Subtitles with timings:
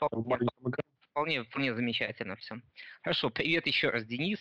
[0.00, 0.48] Да, вполне,
[1.10, 2.56] вполне, вполне замечательно все.
[3.02, 4.40] Хорошо, привет еще раз, Денис.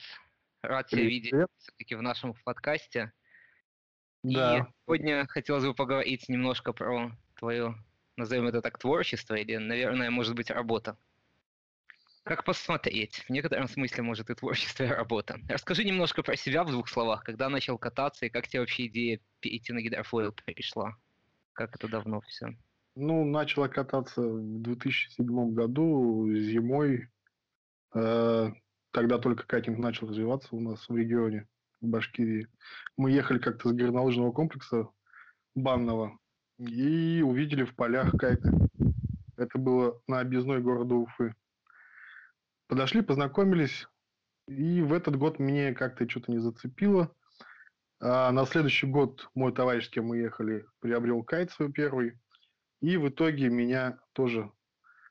[0.61, 3.13] Рад тебя видеть все-таки в нашем подкасте.
[4.23, 4.57] Да.
[4.57, 7.75] И сегодня хотелось бы поговорить немножко про твое,
[8.17, 10.97] назовем это так, творчество или, наверное, может быть, работа.
[12.23, 13.23] Как посмотреть?
[13.27, 15.39] В некотором смысле, может, и творчество, и работа.
[15.47, 17.23] Расскажи немножко про себя в двух словах.
[17.23, 20.97] Когда начал кататься, и как тебе вообще идея перейти на гидрофойл пришла?
[21.53, 22.57] Как это давно все?
[22.95, 27.09] Ну, начала кататься в 2007 году зимой.
[27.93, 28.51] Э,
[28.91, 31.45] тогда только катинг начал развиваться у нас в регионе,
[31.81, 32.47] в Башкирии.
[32.95, 34.87] Мы ехали как-то с горнолыжного комплекса
[35.55, 36.17] банного
[36.57, 38.49] и увидели в полях кайты.
[39.35, 41.35] Это было на объездной города Уфы.
[42.67, 43.89] Подошли, познакомились,
[44.47, 47.13] и в этот год мне как-то что-то не зацепило.
[47.99, 52.17] А на следующий год мой товарищ, с кем мы ехали, приобрел кайт свой первый.
[52.81, 54.51] И в итоге меня тоже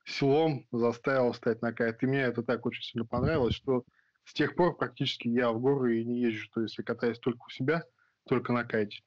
[0.04, 2.02] селом заставил стать на кайт.
[2.02, 3.84] И мне это так очень сильно понравилось, что
[4.24, 6.48] с тех пор практически я в горы и не езжу.
[6.50, 7.84] То есть я катаюсь только у себя,
[8.28, 9.02] только на кайте.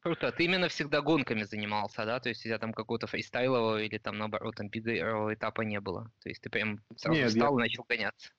[0.00, 0.28] Круто.
[0.28, 2.20] А ты именно всегда гонками занимался, да?
[2.20, 6.12] То есть у тебя там какого-то фристайлового или там наоборот там бегового этапа не было?
[6.20, 7.64] То есть ты прям сразу Нет, встал я...
[7.64, 8.30] и начал гоняться?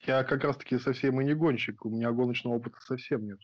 [0.00, 1.84] Я как раз-таки совсем и не гонщик.
[1.84, 3.38] У меня гоночного опыта совсем нет.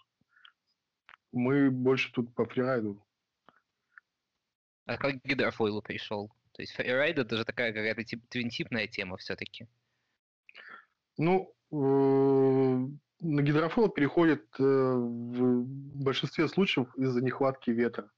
[1.32, 3.04] Мы больше тут по фрирайду.
[4.88, 6.32] А как к гидрофойлу пришел?
[6.52, 9.68] То есть фрирайд это же такая какая-то тип, твинтипная тема все-таки.
[11.18, 11.76] Ну, э,
[13.20, 15.64] на гидрофойл переходит э, в
[16.02, 18.10] большинстве случаев из-за нехватки ветра.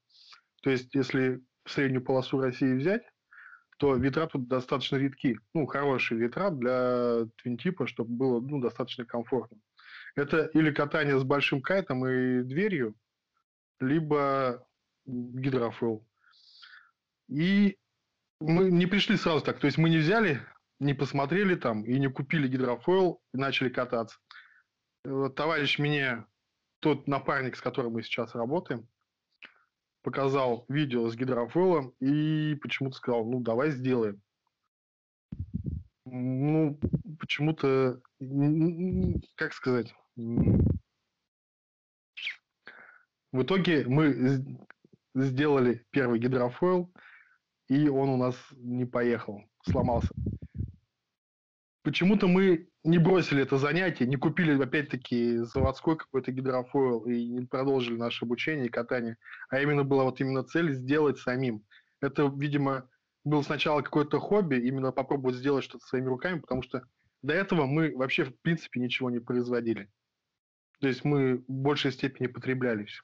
[0.62, 3.02] То есть, если среднюю полосу России взять,
[3.78, 5.40] то ветра тут достаточно редки.
[5.54, 9.58] Ну, хорошие ветра для твинтипа, чтобы было ну, достаточно комфортно.
[10.14, 12.94] Это или катание с большим кайтом и дверью,
[13.80, 14.64] либо
[15.04, 16.06] гидрофойл.
[17.30, 17.78] И
[18.40, 19.60] мы не пришли сразу так.
[19.60, 20.42] То есть мы не взяли,
[20.80, 24.18] не посмотрели там и не купили гидрофойл и начали кататься.
[25.04, 26.26] Вот товарищ мне,
[26.80, 28.88] тот напарник, с которым мы сейчас работаем,
[30.02, 34.20] показал видео с гидрофойлом и почему-то сказал, ну, давай сделаем.
[36.04, 36.80] Ну,
[37.20, 38.00] почему-то,
[39.36, 39.94] как сказать,
[43.32, 44.58] в итоге мы
[45.14, 46.92] сделали первый гидрофойл,
[47.70, 50.12] и он у нас не поехал, сломался.
[51.84, 57.96] Почему-то мы не бросили это занятие, не купили, опять-таки, заводской какой-то гидрофойл и не продолжили
[57.96, 59.16] наше обучение и катание,
[59.50, 61.64] а именно была вот именно цель сделать самим.
[62.00, 62.90] Это, видимо,
[63.22, 66.82] было сначала какое-то хобби, именно попробовать сделать что-то своими руками, потому что
[67.22, 69.88] до этого мы вообще, в принципе, ничего не производили.
[70.80, 73.02] То есть мы в большей степени потребляли все.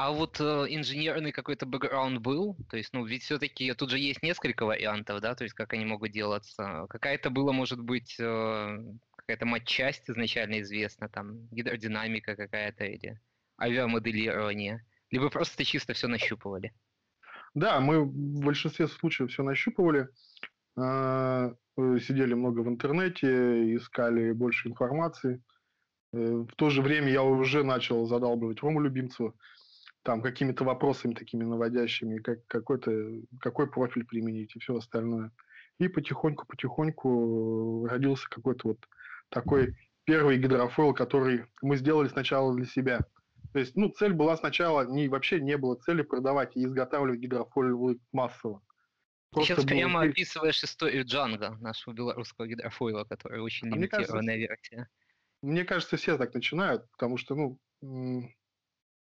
[0.00, 4.22] А вот э, инженерный какой-то бэкграунд был, то есть, ну, ведь все-таки тут же есть
[4.22, 6.86] несколько вариантов, да, то есть, как они могут делаться.
[6.88, 8.78] Какая-то была, может быть, э,
[9.16, 13.20] какая-то матчасть изначально известна, там, гидродинамика какая-то или
[13.60, 16.72] авиамоделирование, либо просто чисто все нащупывали?
[17.54, 20.10] Да, мы в большинстве случаев все нащупывали,
[20.76, 25.42] а, э, сидели много в интернете, искали больше информации.
[26.12, 29.34] Э, в то же время я уже начал задалбывать Рому Любимцева,
[30.08, 32.90] там какими-то вопросами такими наводящими, как какой-то,
[33.40, 35.32] какой профиль применить и все остальное.
[35.78, 38.78] И потихоньку-потихоньку родился какой-то вот
[39.28, 43.00] такой первый гидрофойл, который мы сделали сначала для себя.
[43.52, 48.00] То есть, ну, цель была сначала, не, вообще не было цели продавать и изготавливать гидрофойл
[48.10, 48.62] массово.
[49.30, 54.88] Просто сейчас прямо описываешь историю Джанга, нашего белорусского гидрофойла, который очень а лимитированная версия.
[55.42, 57.58] Мне кажется, все так начинают, потому что, ну,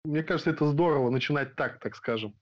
[0.05, 2.35] мне кажется, это здорово начинать так, так скажем.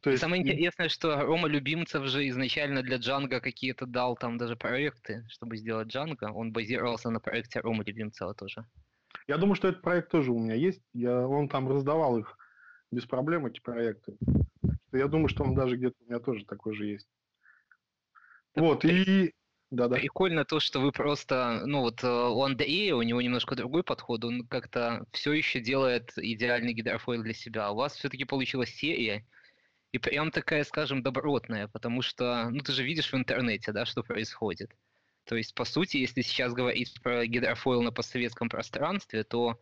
[0.00, 0.20] То есть...
[0.20, 5.56] Самое интересное, что Рома Любимцев же изначально для Джанга какие-то дал там даже проекты, чтобы
[5.56, 6.32] сделать Джанга.
[6.32, 8.66] Он базировался на проекте Рома Любимцева тоже.
[9.26, 10.82] Я думаю, что этот проект тоже у меня есть.
[10.92, 12.36] Я, он там раздавал их
[12.90, 14.16] без проблем, эти проекты.
[14.92, 17.08] Я думаю, что он даже где-то у меня тоже такой же есть.
[18.56, 19.32] Вот, и
[19.70, 19.96] да, да.
[19.96, 24.24] Прикольно то, что вы просто, ну вот э, у Андрея, у него немножко другой подход,
[24.24, 27.66] он как-то все еще делает идеальный гидрофойл для себя.
[27.66, 29.26] А у вас все-таки получилась серия,
[29.92, 34.02] и прям такая, скажем, добротная, потому что, ну ты же видишь в интернете, да, что
[34.02, 34.70] происходит.
[35.24, 39.60] То есть, по сути, если сейчас говорить про гидрофойл на постсоветском пространстве, то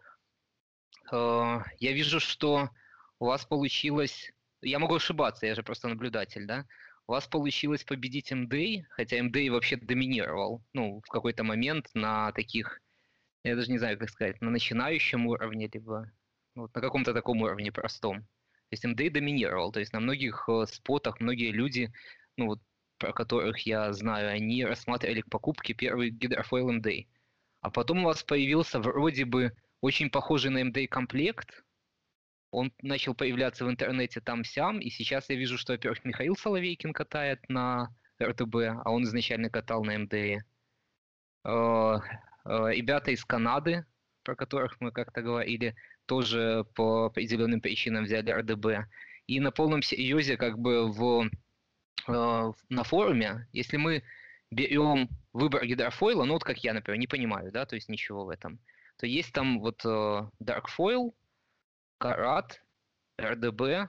[1.11, 2.71] э, я вижу, что
[3.19, 4.33] у вас получилось,
[4.63, 6.67] я могу ошибаться, я же просто наблюдатель, да,
[7.07, 12.81] у вас получилось победить МД, хотя МД вообще доминировал, ну, в какой-то момент на таких,
[13.45, 16.11] я даже не знаю, как сказать, на начинающем уровне, либо
[16.55, 18.23] ну, вот на каком-то таком уровне простом.
[18.23, 21.93] То есть МД доминировал, то есть на многих э, спотах многие люди,
[22.37, 22.61] ну вот
[22.99, 27.07] про которых я знаю, они рассматривали к покупке первый гидрофойл MD.
[27.61, 31.65] А потом у вас появился вроде бы очень похожий на MD комплект.
[32.51, 37.41] Он начал появляться в интернете там-сям, и сейчас я вижу, что, во-первых, Михаил Соловейкин катает
[37.49, 40.15] на РТБ, а он изначально катал на МД.
[40.15, 40.39] Э,
[41.45, 41.99] э,
[42.45, 43.85] ребята из Канады,
[44.23, 45.77] про которых мы как-то говорили,
[46.07, 48.89] тоже по определенным причинам взяли РДБ.
[49.27, 51.29] И на полном серьезе как бы в,
[52.09, 54.03] э, на форуме, если мы
[54.51, 58.29] берем выбор гидрофойла, ну вот как я, например, не понимаю, да, то есть ничего в
[58.29, 58.61] этом,
[58.99, 61.13] то есть там вот э, Darkfoil,
[61.99, 62.63] Карат,
[63.19, 63.89] RDB,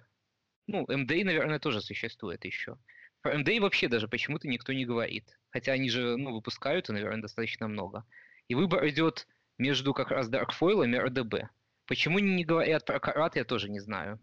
[0.67, 2.77] ну, MD, наверное, тоже существует еще.
[3.21, 5.37] Про MD вообще даже почему-то никто не говорит.
[5.49, 8.05] Хотя они же, ну, выпускают, наверное, достаточно много.
[8.47, 9.27] И выбор идет
[9.57, 11.47] между как раз Darkfoil и RDB.
[11.85, 14.19] Почему не говорят про Карат, я тоже не знаю.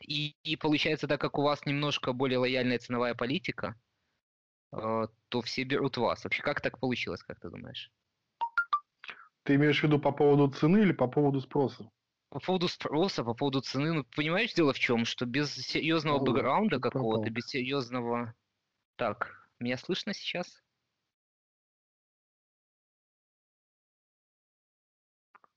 [0.00, 3.74] И, и получается, так как у вас немножко более лояльная ценовая политика,
[4.72, 6.24] э, то все берут вас.
[6.24, 7.90] Вообще, как так получилось, как ты думаешь?
[9.42, 11.90] Ты имеешь в виду по поводу цены или по поводу спроса?
[12.32, 16.24] По поводу спроса, по поводу цены, ну, понимаешь, дело в чем, что без серьезного ну,
[16.24, 18.34] бэкграунда какого-то, без серьезного...
[18.96, 20.62] Так, меня слышно сейчас?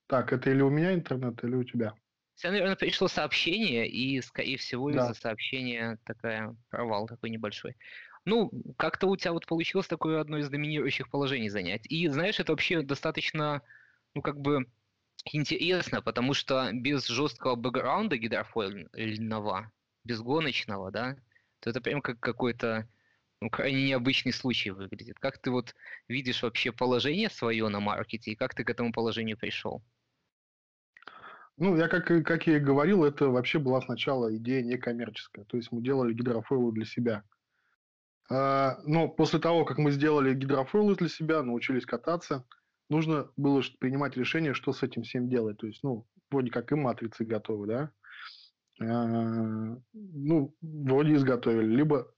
[0.06, 1.94] Так, это или у меня интернет, или у тебя?
[2.34, 4.98] Сейчас, наверное, пришло сообщение, и, скорее всего, да.
[4.98, 7.74] из-за сообщения такая провал такой небольшой.
[8.26, 11.86] Ну, как-то у тебя вот получилось такое одно из доминирующих положений занять.
[11.90, 13.62] И, знаешь, это вообще достаточно,
[14.12, 14.66] ну, как бы
[15.32, 19.72] интересно, потому что без жесткого бэкграунда гидрофоильного,
[20.04, 21.16] без гоночного, да,
[21.60, 22.88] то это прям как какой-то
[23.40, 25.18] ну, крайне необычный случай выглядит.
[25.18, 25.74] Как ты вот
[26.08, 29.82] видишь вообще положение свое на маркете и как ты к этому положению пришел?
[31.58, 35.44] Ну, я как, как я и говорил, это вообще была сначала идея некоммерческая.
[35.46, 37.24] То есть мы делали гидрофойлы для себя.
[38.28, 42.44] А, но после того, как мы сделали гидрофойлы для себя, научились кататься,
[42.88, 45.58] нужно было принимать решение, что с этим всем делать.
[45.58, 47.90] То есть, ну, вроде как и матрицы готовы, да?
[48.80, 51.74] А, ну, вроде изготовили.
[51.74, 52.12] Либо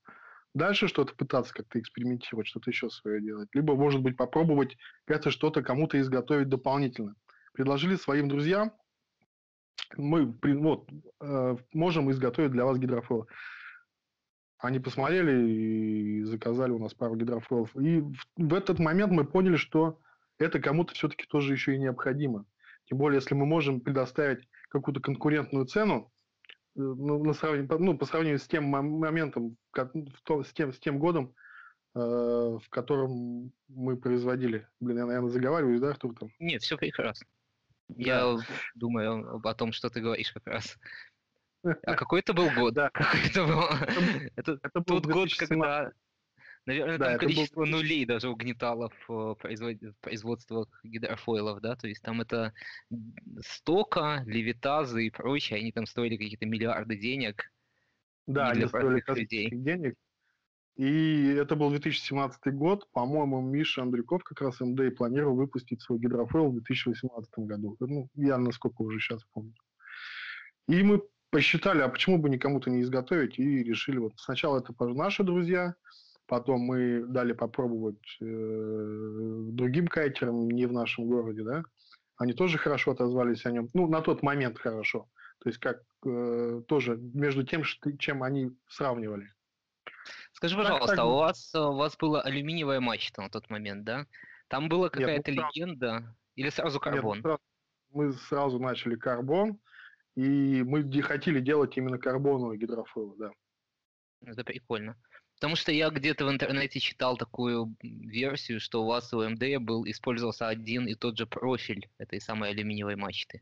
[0.53, 3.49] дальше что-то пытаться как-то экспериментировать, что-то еще свое делать.
[3.53, 4.77] Либо, может быть, попробовать
[5.07, 7.15] это что-то кому-то изготовить дополнительно.
[7.53, 8.73] Предложили своим друзьям,
[9.97, 10.89] мы вот,
[11.21, 13.27] э, можем изготовить для вас гидрофойл.
[14.59, 17.75] Они посмотрели и заказали у нас пару гидрофойлов.
[17.77, 18.03] И
[18.35, 19.99] в этот момент мы поняли, что
[20.39, 22.45] это кому-то все-таки тоже еще и необходимо.
[22.85, 26.11] Тем более, если мы можем предоставить какую-то конкурентную цену,
[26.75, 31.35] э, ну, на сравнение, ну, по сравнению с тем моментом, с тем, с тем годом,
[31.95, 34.67] э, в котором мы производили.
[34.79, 36.15] Блин, я, наверное, заговариваюсь, да, Артур?
[36.17, 36.29] Там?
[36.39, 37.27] Нет, все прекрасно.
[37.89, 38.37] Я да.
[38.75, 40.77] думаю о том, что ты говоришь как раз.
[41.85, 42.73] А какой это был год?
[42.73, 42.89] Да.
[42.93, 43.63] Какой это был?
[44.37, 45.91] Это, это был год, когда,
[46.69, 47.67] наверное, да, там количество был...
[47.67, 49.35] нулей даже угнетало в
[50.01, 52.53] производствах гидрофойлов, да, то есть там это
[53.41, 57.51] стока, левитазы и прочее, они там стоили какие-то миллиарды денег.
[58.27, 59.49] Да, они стоили людей.
[59.51, 59.95] денег.
[60.75, 62.87] И это был 2017 год.
[62.93, 67.75] По-моему, Миша Андрюков, как раз МД, планировал выпустить свой гидрофейл в 2018 году.
[67.79, 69.55] Ну, я насколько уже сейчас помню.
[70.67, 71.01] И мы
[71.31, 75.75] посчитали, а почему бы никому-то не изготовить, и решили, вот сначала это наши друзья,
[76.29, 78.25] потом мы дали попробовать э,
[79.51, 81.63] другим кайтерам, не в нашем городе, да,
[82.17, 85.09] они тоже хорошо отозвались о нем, ну, на тот момент хорошо,
[85.39, 87.63] то есть как э, тоже между тем,
[87.97, 89.33] чем они сравнивали.
[90.33, 91.05] Скажи, пожалуйста, так, так...
[91.05, 94.05] у вас у вас была алюминиевая мачта на тот момент, да?
[94.47, 97.17] Там была какая-то ну, легенда или сразу карбон?
[97.17, 97.41] Нет, сразу,
[97.91, 99.59] мы сразу начали карбон,
[100.15, 103.31] и мы хотели делать именно карбоновые гидрофойлы, да.
[104.21, 104.95] Это прикольно.
[105.39, 109.85] Потому что я где-то в интернете читал такую версию, что у вас у МД был
[109.85, 113.41] использовался один и тот же профиль этой самой алюминиевой мачты.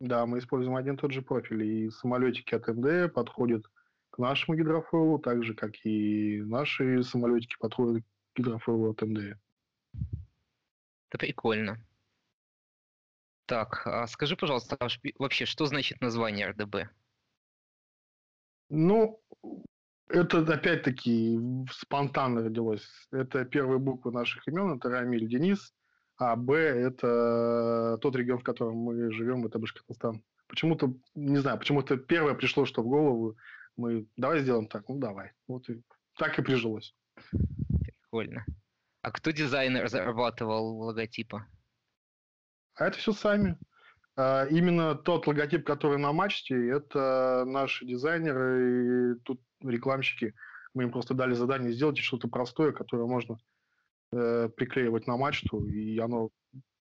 [0.00, 1.62] Да, мы используем один и тот же профиль.
[1.62, 3.64] И самолетики от МД подходят
[4.10, 9.38] к нашему гидрофойлу, так же, как и наши самолетики подходят к гидрофойлу от МД.
[11.08, 11.78] Это прикольно.
[13.46, 14.88] Так, а скажи, пожалуйста, а
[15.20, 16.90] вообще, что значит название РДБ?
[18.70, 19.22] Ну,
[20.08, 21.38] это опять-таки
[21.70, 22.86] спонтанно родилось.
[23.10, 25.74] Это первые буквы наших имен, это Рамиль Денис,
[26.16, 30.22] а Б– это тот регион, в котором мы живем, это Башкортостан.
[30.48, 33.36] Почему-то, не знаю, почему-то первое пришло, что в голову,
[33.76, 35.32] мы давай сделаем так, ну давай.
[35.48, 35.82] Вот и
[36.18, 36.94] так и прижилось.
[37.30, 38.44] Прикольно.
[39.00, 41.46] А кто дизайнер разрабатывал логотипа?
[42.74, 43.58] А это все сами.
[44.14, 49.40] А, именно тот логотип, который на мачте, это наши дизайнеры и тут
[49.70, 50.34] рекламщики
[50.74, 53.38] Мы им просто дали задание сделать что-то простое, которое можно
[54.12, 56.30] э, приклеивать на мачту, и оно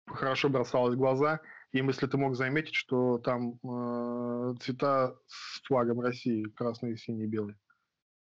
[0.06, 1.40] хорошо бросалось в глаза.
[1.72, 7.56] И если ты мог заметить, что там э, цвета с флагом России, красный, синий, белый.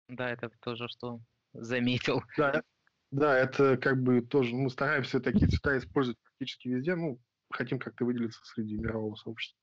[0.07, 1.19] Да, это тоже что
[1.53, 2.23] заметил.
[2.37, 2.63] Да,
[3.11, 7.19] да, это как бы тоже, мы стараемся такие цвета использовать практически везде, ну,
[7.51, 9.59] хотим как-то выделиться среди мирового сообщества.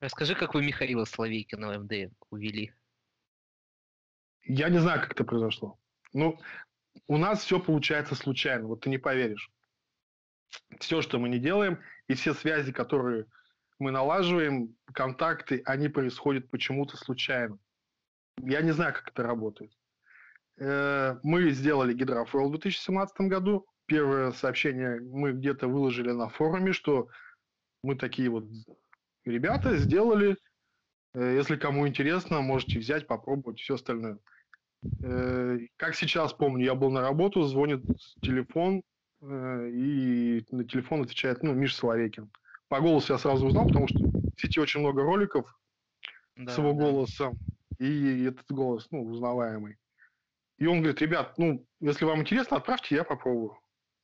[0.00, 2.72] Расскажи, как вы Михаила Славейкина в МД увели?
[4.44, 5.78] Я не знаю, как это произошло.
[6.12, 6.38] Ну,
[7.06, 9.50] у нас все получается случайно, вот ты не поверишь.
[10.78, 13.26] Все, что мы не делаем, и все связи, которые
[13.78, 17.58] мы налаживаем, контакты, они происходят почему-то случайно.
[18.38, 19.72] Я не знаю, как это работает.
[20.58, 23.66] Э, мы сделали гидрофойл в 2017 году.
[23.86, 27.08] Первое сообщение мы где-то выложили на форуме, что
[27.82, 28.44] мы такие вот
[29.24, 30.36] ребята сделали.
[31.14, 34.18] Э, если кому интересно, можете взять, попробовать, все остальное.
[35.02, 37.82] Э, как сейчас помню, я был на работу, звонит
[38.20, 38.82] телефон,
[39.22, 42.30] и на телефон отвечает, ну, Миша Соловейкин.
[42.68, 45.56] По голосу я сразу узнал, потому что в сети очень много роликов
[46.36, 46.78] да, с его да.
[46.78, 47.38] голосом,
[47.78, 49.76] и этот голос, ну, узнаваемый.
[50.58, 53.58] И он говорит, ребят, ну, если вам интересно, отправьте, я попробую.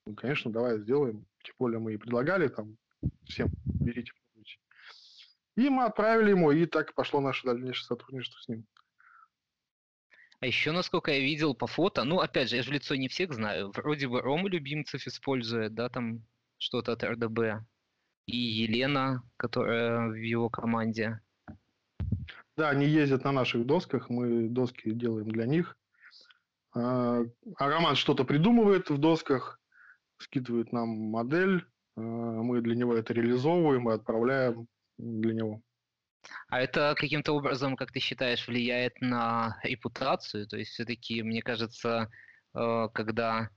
[0.06, 1.26] Ну, конечно, давай сделаем.
[1.42, 2.76] Тем более мы и предлагали там
[3.24, 4.12] всем, берите.
[5.56, 8.64] И мы отправили ему, и так пошло наше дальнейшее сотрудничество с ним.
[10.40, 13.34] А еще, насколько я видел по фото, ну, опять же, я же лицо не всех
[13.34, 16.22] знаю, вроде бы Рома Любимцев использует, да, там
[16.58, 17.64] что-то от РДБ,
[18.26, 21.20] и Елена, которая в его команде.
[22.56, 25.76] Да, они ездят на наших досках, мы доски делаем для них.
[26.72, 27.22] А,
[27.56, 29.60] а Роман что-то придумывает в досках,
[30.18, 31.64] скидывает нам модель,
[31.96, 34.68] а, мы для него это реализовываем и отправляем
[34.98, 35.62] для него.
[36.48, 40.46] А это каким-то образом, как ты считаешь, влияет на репутацию?
[40.46, 42.10] То есть все-таки, мне кажется,
[42.54, 43.50] э, когда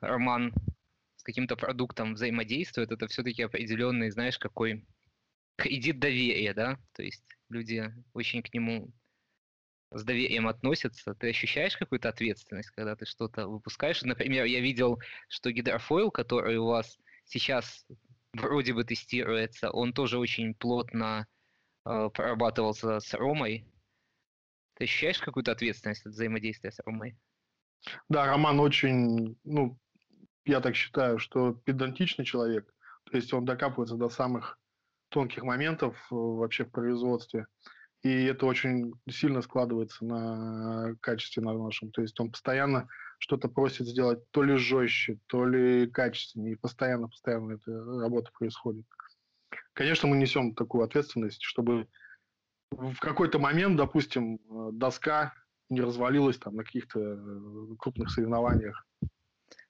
[0.00, 0.52] Роман
[1.16, 4.86] с каким-то продуктом взаимодействует, это все-таки определенный, знаешь, какой
[5.56, 6.78] кредит доверия, да?
[6.92, 8.92] То есть люди очень к нему
[9.92, 14.02] с доверием относятся, ты ощущаешь какую-то ответственность, когда ты что-то выпускаешь?
[14.02, 17.86] Например, я видел, что гидрофойл, который у вас сейчас
[18.32, 21.26] вроде бы тестируется, он тоже очень плотно
[21.86, 23.66] э, прорабатывался с Ромой.
[24.74, 27.16] Ты ощущаешь какую-то ответственность от взаимодействия с Ромой?
[28.08, 29.78] Да, Роман очень, ну,
[30.44, 32.72] я так считаю, что педантичный человек.
[33.10, 34.58] То есть он докапывается до самых
[35.08, 37.46] тонких моментов э, вообще в производстве.
[38.02, 41.90] И это очень сильно складывается на качестве на нашем.
[41.90, 42.88] То есть он постоянно
[43.18, 46.52] что-то просит сделать то ли жестче, то ли качественнее.
[46.52, 48.84] И постоянно, постоянно эта работа происходит.
[49.76, 51.86] Конечно, мы несем такую ответственность, чтобы
[52.70, 54.40] в какой-то момент, допустим,
[54.72, 55.34] доска
[55.68, 58.86] не развалилась там на каких-то э, крупных соревнованиях.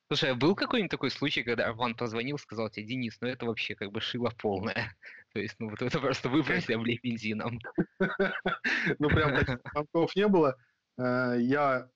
[0.07, 3.75] Слушай, а был какой-нибудь такой случай, когда Арман позвонил, сказал тебе, Денис, ну это вообще
[3.75, 4.95] как бы шило полное.
[5.33, 7.59] То есть, ну вот это просто выбрось, облей бензином.
[9.01, 10.57] Ну прям таких звонков не было.
[10.99, 11.91] Э, я...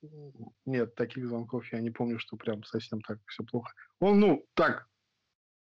[0.67, 3.73] Нет, таких звонков я не помню, что прям совсем так все плохо.
[4.00, 4.89] Он, ну, так,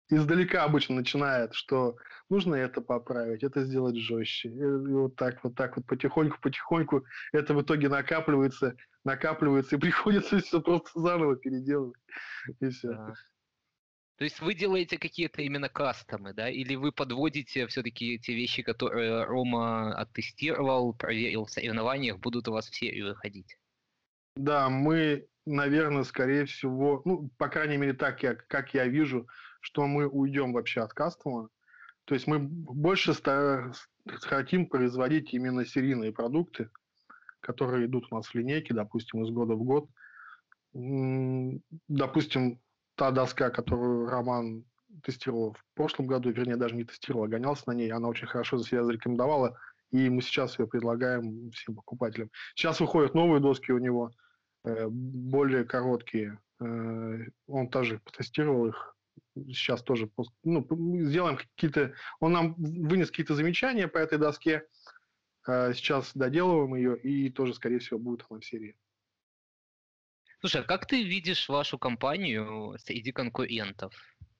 [0.09, 1.97] издалека обычно начинает, что
[2.29, 4.49] нужно это поправить, это сделать жестче.
[4.49, 10.39] И вот так, вот так вот потихоньку, потихоньку это в итоге накапливается, накапливается, и приходится
[10.39, 11.99] все просто заново переделывать.
[12.59, 12.89] И все.
[12.89, 13.13] Да.
[14.17, 19.25] То есть вы делаете какие-то именно кастомы, да, или вы подводите все-таки те вещи, которые
[19.25, 23.57] Рома оттестировал, проверил в соревнованиях, будут у вас все и выходить?
[24.35, 29.27] Да, мы, наверное, скорее всего, ну, по крайней мере, так я, как я вижу,
[29.67, 31.49] что мы уйдем вообще от кастома.
[32.05, 33.13] То есть мы больше
[34.21, 36.69] хотим производить именно серийные продукты,
[37.41, 39.89] которые идут у нас в линейке, допустим, из года в год.
[41.89, 42.61] Допустим,
[42.95, 44.63] та доска, которую Роман
[45.03, 48.57] тестировал в прошлом году, вернее, даже не тестировал, а гонялся на ней, она очень хорошо
[48.57, 49.59] за себя зарекомендовала,
[49.91, 52.31] и мы сейчас ее предлагаем всем покупателям.
[52.55, 54.11] Сейчас выходят новые доски у него,
[54.63, 56.39] э, более короткие.
[56.61, 58.96] Э, он тоже потестировал их.
[59.35, 60.09] Сейчас тоже
[60.43, 60.67] ну,
[61.05, 61.93] сделаем какие-то...
[62.19, 64.67] Он нам вынес какие-то замечания по этой доске.
[65.47, 68.75] Э, сейчас доделываем ее, и тоже, скорее всего, будет она в серии.
[70.39, 73.93] Слушай, а как ты видишь вашу компанию среди конкурентов?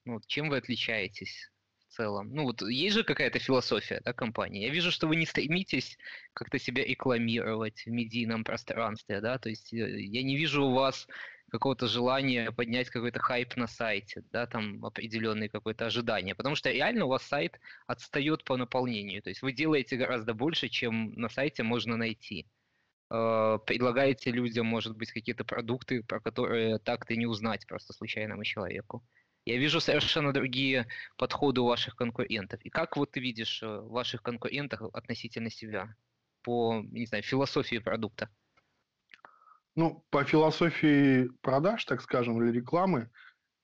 [0.06, 2.30] Ну, чем вы отличаетесь в целом?
[2.34, 4.66] Ну, вот есть же какая-то философия, да, компании?
[4.66, 5.98] Я вижу, что вы не стремитесь
[6.34, 11.08] как-то себя рекламировать в медийном пространстве, да, то есть э, я не вижу у вас
[11.52, 17.06] какого-то желания поднять какой-то хайп на сайте, да, там определенные какое-то ожидание, потому что реально
[17.06, 21.64] у вас сайт отстает по наполнению, то есть вы делаете гораздо больше, чем на сайте
[21.64, 22.48] можно найти.
[23.12, 29.04] э, предлагаете людям, может быть, какие-то продукты, про которые так-то не узнать просто случайному человеку.
[29.46, 30.88] Я вижу совершенно другие
[31.18, 32.62] подходы у ваших конкурентов.
[32.64, 35.96] И как вот ты видишь э, ваших конкурентов относительно себя
[36.44, 38.30] по, не знаю, философии продукта?
[39.78, 43.12] Ну, по философии продаж, так скажем, или рекламы,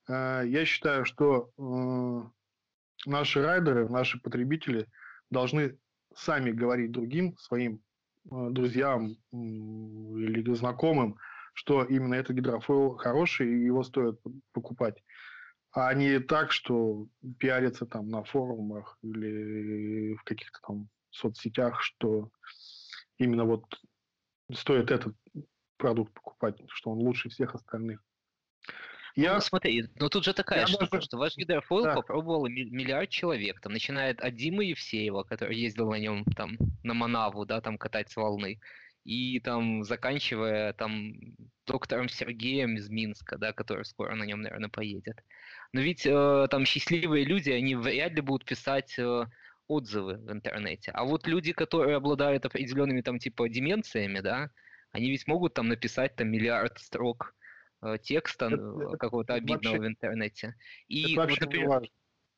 [0.08, 4.88] э, я считаю, что э, наши райдеры, наши потребители
[5.32, 5.76] должны
[6.14, 7.82] сами говорить другим, своим
[8.30, 11.18] э, друзьям или знакомым,
[11.56, 15.04] что именно этот гидрофойл хороший и его стоит покупать.
[15.72, 17.08] А не так, что
[17.40, 22.30] пиариться там на форумах или в каких-то там соцсетях, что
[23.18, 23.64] именно вот
[24.52, 25.16] стоит этот
[25.84, 28.02] продукт покупать, что он лучше всех остальных.
[29.16, 29.34] Я...
[29.34, 31.06] Ну, смотри, но тут же такая я штука, даже...
[31.06, 31.94] что ваш гидрофойл да.
[31.94, 37.46] попробовал миллиард человек, там, начинает от Димы Евсеева, который ездил на нем там на Манаву,
[37.46, 38.62] да, там катать с волны,
[39.04, 41.16] и там заканчивая там
[41.68, 45.22] доктором Сергеем из Минска, да, который скоро на нем, наверное, поедет.
[45.74, 49.26] Но ведь э, там счастливые люди, они вряд ли будут писать э,
[49.68, 50.92] отзывы в интернете.
[50.92, 54.50] А вот люди, которые обладают определенными там типа деменциями, да,
[54.94, 57.36] они ведь могут там написать там миллиард строк
[57.82, 60.56] э, текста э, какого-то обидного вообще, в интернете.
[60.88, 61.88] И, это вот, например, не важно.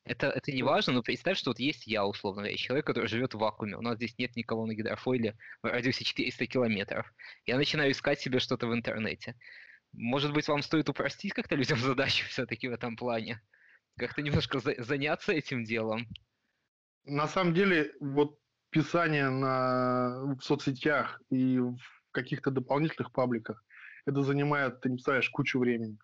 [0.05, 3.33] Это, это не важно, но представь, что вот есть я, условно говоря, человек, который живет
[3.33, 7.12] в вакууме, у нас здесь нет никого на гидрофойле в радиусе 400 километров.
[7.45, 9.35] Я начинаю искать себе что-то в интернете.
[9.91, 13.41] Может быть, вам стоит упростить как-то людям задачу все-таки в этом плане?
[13.97, 16.07] Как-то немножко за- заняться этим делом?
[17.03, 21.79] На самом деле, вот писание на, в соцсетях и в
[22.15, 23.63] каких-то дополнительных пабликах,
[24.05, 25.98] это занимает, ты не представляешь, кучу времени.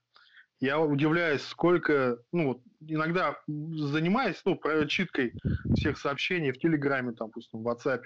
[0.60, 5.34] Я удивляюсь, сколько, ну, вот, иногда занимаясь, ну, прочиткой
[5.76, 8.02] всех сообщений в Телеграме, там, допустим, в WhatsApp,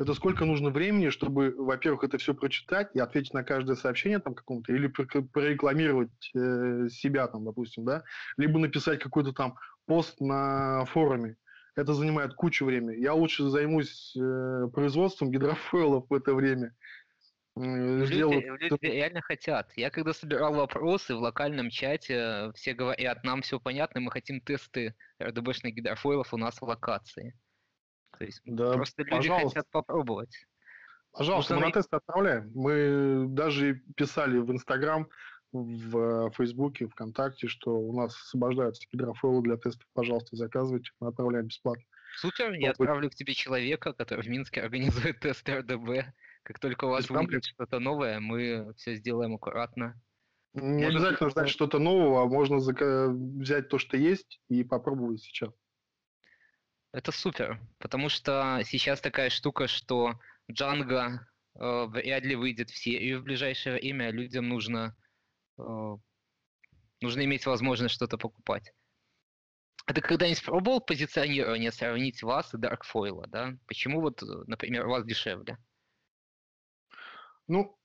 [0.00, 4.34] это сколько нужно времени, чтобы, во-первых, это все прочитать и ответить на каждое сообщение там
[4.34, 8.02] какому-то, или прорекламировать э, себя там, допустим, да,
[8.38, 11.36] либо написать какой-то там пост на форуме.
[11.76, 12.96] Это занимает кучу времени.
[12.96, 16.74] Я лучше займусь э, производством гидрофойлов в это время,
[17.60, 19.72] Люди, люди реально хотят.
[19.76, 24.94] Я когда собирал вопросы в локальном чате, все говорят, нам все понятно, мы хотим тесты
[25.22, 27.38] РДБшных гидрофойлов у нас в локации.
[28.18, 29.48] То есть да, просто люди пожалуйста.
[29.48, 30.46] хотят попробовать.
[31.12, 32.50] Пожалуйста, мы на тест отправляем.
[32.54, 35.08] Мы даже писали в Инстаграм,
[35.52, 39.86] в Фейсбуке, ВКонтакте, что у нас освобождаются гидрофойлы для тестов.
[39.92, 41.84] Пожалуйста, заказывайте, мы отправляем бесплатно.
[42.16, 46.12] Супер, я отправлю к тебе человека, который в Минске организует тест РДБ.
[46.42, 50.00] Как только у вас выйдет что-то новое, мы все сделаем аккуратно.
[50.52, 55.52] Не Может, обязательно ждать что-то нового, а можно взять то, что есть, и попробовать сейчас.
[56.92, 60.18] Это супер, потому что сейчас такая штука, что
[60.50, 61.18] Django
[61.54, 64.96] э, вряд ли выйдет в серию в ближайшее время, людям нужно,
[65.56, 65.96] э,
[67.00, 68.72] нужно иметь возможность что-то покупать.
[69.86, 73.56] А ты когда-нибудь пробовал позиционирование сравнить вас и Darkfoil, да?
[73.68, 75.58] Почему вот, например, у вас дешевле?
[77.50, 77.76] Ну,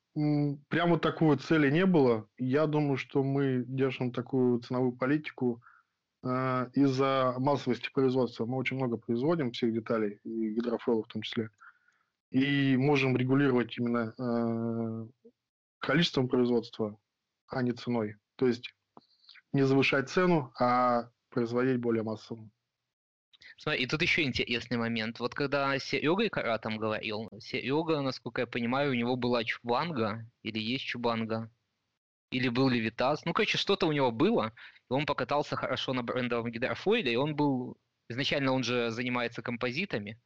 [0.69, 2.29] прямо такой цели не было.
[2.37, 5.59] Я думаю, что мы держим такую ценовую политику
[6.23, 8.45] э, из-за массовости производства.
[8.45, 11.49] Мы очень много производим всех деталей, и гидрофойлов в том числе.
[12.29, 15.07] И можем регулировать именно э,
[15.79, 16.99] количеством производства,
[17.47, 18.17] а не ценой.
[18.35, 18.71] То есть
[19.51, 22.47] не завышать цену, а производить более массово.
[23.57, 25.19] Смотри, и тут еще интересный момент.
[25.19, 30.59] Вот когда Серега Икара там говорил, Серега, насколько я понимаю, у него была Чубанга, или
[30.59, 31.49] есть Чубанга,
[32.31, 33.23] или был Левитас.
[33.23, 34.53] Ну, короче, что-то у него было,
[34.89, 37.77] и он покатался хорошо на брендовом гидрофойле, и он был...
[38.07, 40.19] Изначально он же занимается композитами,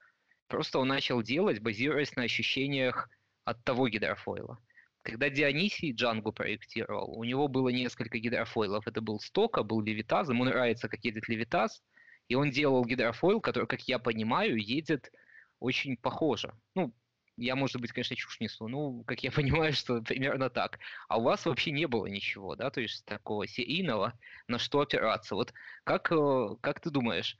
[0.48, 3.10] просто он начал делать, базируясь на ощущениях
[3.46, 4.60] от того гидрофойла.
[5.04, 8.86] Когда Дионисий Джангу проектировал, у него было несколько гидрофойлов.
[8.86, 11.82] Это был Стока, был Левитаз, ему нравится, как едет Левитаз–
[12.30, 15.12] и он делал гидрофойл, который, как я понимаю, едет
[15.60, 16.54] очень похоже.
[16.76, 16.94] Ну,
[17.36, 19.32] я, может быть, конечно, чушь несу, ну, как я
[19.66, 20.80] понимаю, что примерно так.
[21.08, 24.14] А у вас вообще не было ничего, да, то есть такого серийного,
[24.48, 25.36] на что опираться.
[25.36, 27.36] Вот как, э, как ты думаешь,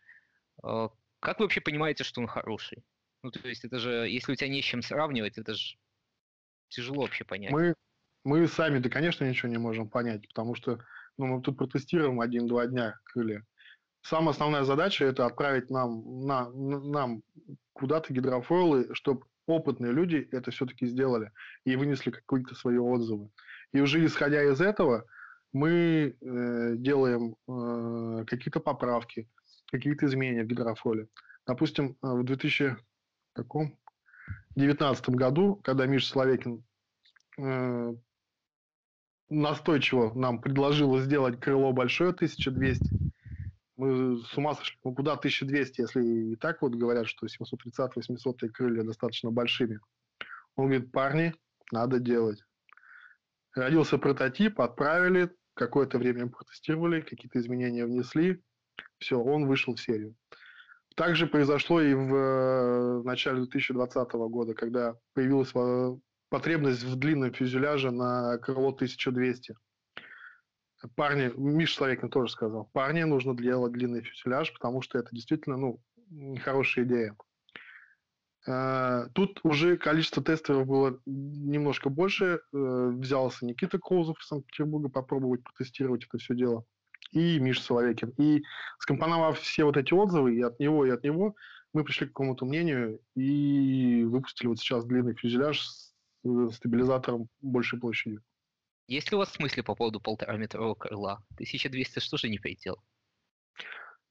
[0.64, 2.84] э, как вы вообще понимаете, что он хороший?
[3.22, 5.78] Ну, то есть это же, если у тебя не с чем сравнивать, это же
[6.70, 7.52] тяжело вообще понять.
[7.52, 7.76] Мы,
[8.24, 10.80] мы сами, да, конечно, ничего не можем понять, потому что
[11.18, 13.46] ну, мы тут протестируем один-два дня крылья.
[14.02, 17.22] Самая основная задача– это отправить нам, на, нам
[17.74, 21.32] куда-то гидрофойлы, чтобы опытные люди это все-таки сделали
[21.66, 23.30] и вынесли какие-то свои отзывы.
[23.74, 25.06] И уже исходя из этого
[25.52, 29.28] мы э, делаем э, какие-то поправки,
[29.72, 31.08] какие-то изменения в гидрофоле.
[31.46, 32.78] Допустим, э, в 2000
[33.34, 33.78] каком?
[34.56, 36.64] 2019 году, когда Миша Соловейкин
[37.40, 37.94] э,
[39.30, 43.09] настойчиво нам предложила сделать крыло большое 1200,
[43.80, 44.78] мы с ума сошли.
[44.84, 49.80] Ну, куда 1200, если и так вот говорят, что 730-800 крылья достаточно большими.
[50.56, 51.34] Он говорит, парни,
[51.72, 52.44] надо делать.
[53.56, 58.44] Родился прототип, отправили, какое-то время протестировали, какие-то изменения внесли,
[58.98, 60.14] все, он вышел в серию.
[60.96, 67.92] Также произошло и в э, начале 2020 года, когда появилась э, потребность в длинном фюзеляже
[67.92, 69.56] на крыло 1200.
[70.96, 75.80] Парни, Миша Славикин тоже сказал, парни нужно делать длинный фюзеляж, потому что это действительно ну,
[76.44, 77.16] хорошая идея.
[78.48, 82.42] Э, тут уже количество тестеров было немножко больше.
[82.52, 86.66] Взялся Никита Коузов из Санкт-Петербурга попробовать протестировать это все дело
[87.12, 88.14] и Миша Соловейкин.
[88.18, 88.44] И
[88.80, 91.36] скомпоновав все вот эти отзывы и от него, и от него,
[91.74, 95.94] мы пришли к какому-то мнению и выпустили вот сейчас длинный фюзеляж с
[96.54, 98.24] стабилизатором большей площадью.
[98.90, 101.24] Есть ли у вас мысли по поводу полтораметрового крыла?
[101.36, 102.84] 1200 что же не предел?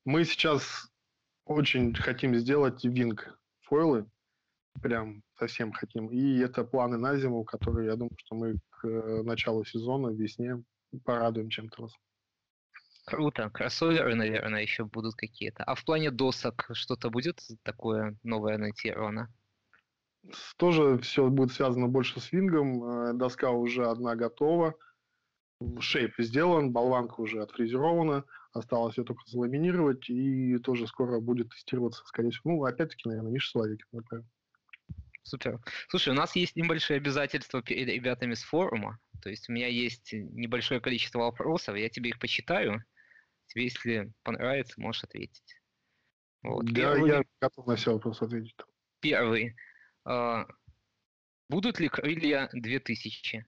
[0.04, 0.88] Мы сейчас
[1.46, 4.08] очень хотим сделать винг фойлы,
[4.80, 6.06] прям совсем хотим.
[6.10, 10.62] И это планы на зиму, которые, я думаю, что мы к э, началу сезона, весне
[11.04, 11.92] порадуем чем-то вас.
[13.04, 13.50] Круто.
[13.50, 15.64] Кроссоверы, наверное, еще будут какие-то.
[15.64, 19.28] А в плане досок что-то будет такое новое анонсировано?
[20.56, 22.84] Тоже все будет связано больше с вингом.
[22.84, 24.74] Э, доска уже одна готова.
[25.80, 28.24] Шейп сделан, болванка уже отфрезерована.
[28.52, 30.08] Осталось ее только заламинировать.
[30.10, 32.52] И тоже скоро будет тестироваться, скорее всего.
[32.52, 34.28] Ну, опять-таки, наверное, Миша Славик направим.
[35.22, 35.60] Супер.
[35.88, 38.98] Слушай, у нас есть небольшие обязательства перед ребятами с форума.
[39.20, 42.82] То есть у меня есть небольшое количество вопросов, я тебе их почитаю.
[43.46, 45.60] Тебе, если понравится, можешь ответить.
[46.42, 46.64] Вот.
[46.66, 47.10] Да, Первый...
[47.10, 48.54] я готов на все вопросы ответить.
[49.00, 49.56] Первый.
[50.08, 50.46] А,
[51.50, 53.46] будут ли крылья 2000?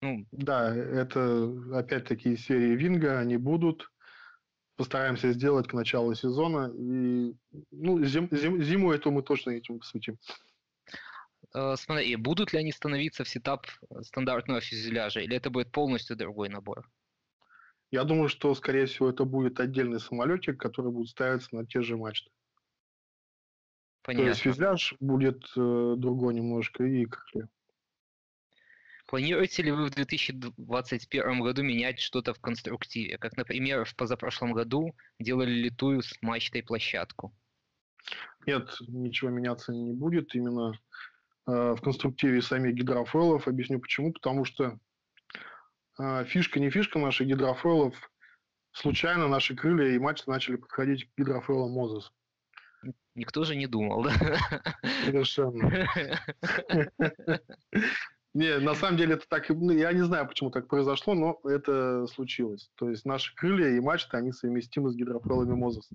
[0.00, 3.92] Ну, да, это опять-таки серии Винга, они будут.
[4.76, 6.72] Постараемся сделать к началу сезона.
[6.74, 7.34] И
[7.70, 10.18] ну, зим, зим, зиму эту мы точно этим посвятим.
[11.54, 13.66] Uh, смотри, будут ли они становиться в сетап
[14.02, 16.88] стандартного фюзеляжа, или это будет полностью другой набор?
[17.90, 21.96] Я думаю, что, скорее всего, это будет отдельный самолетик, который будет ставиться на те же
[21.96, 22.30] мачты.
[24.10, 24.24] Понятно.
[24.24, 27.48] То есть фюзеляж будет э, другой немножко и крылья.
[29.06, 33.18] Планируете ли вы в 2021 году менять что-то в конструктиве?
[33.18, 37.32] Как, например, в позапрошлом году делали литую с мачтой площадку?
[38.46, 40.34] Нет, ничего меняться не будет.
[40.34, 40.72] Именно
[41.46, 43.46] э, в конструктиве самих гидрофойлов.
[43.46, 44.12] Объясню почему.
[44.12, 44.80] Потому что
[45.98, 47.94] а, фишка не фишка наших гидрофойлов.
[48.72, 52.12] Случайно наши крылья и мачты начали подходить к гидрофойлам Мозес.
[53.14, 54.12] Никто же не думал, да?
[55.04, 55.88] Совершенно.
[58.32, 62.06] Не, на самом деле это так, ну, я не знаю, почему так произошло, но это
[62.06, 62.70] случилось.
[62.76, 65.88] То есть наши крылья и мачты, они совместимы с гидрофойлами Мозес.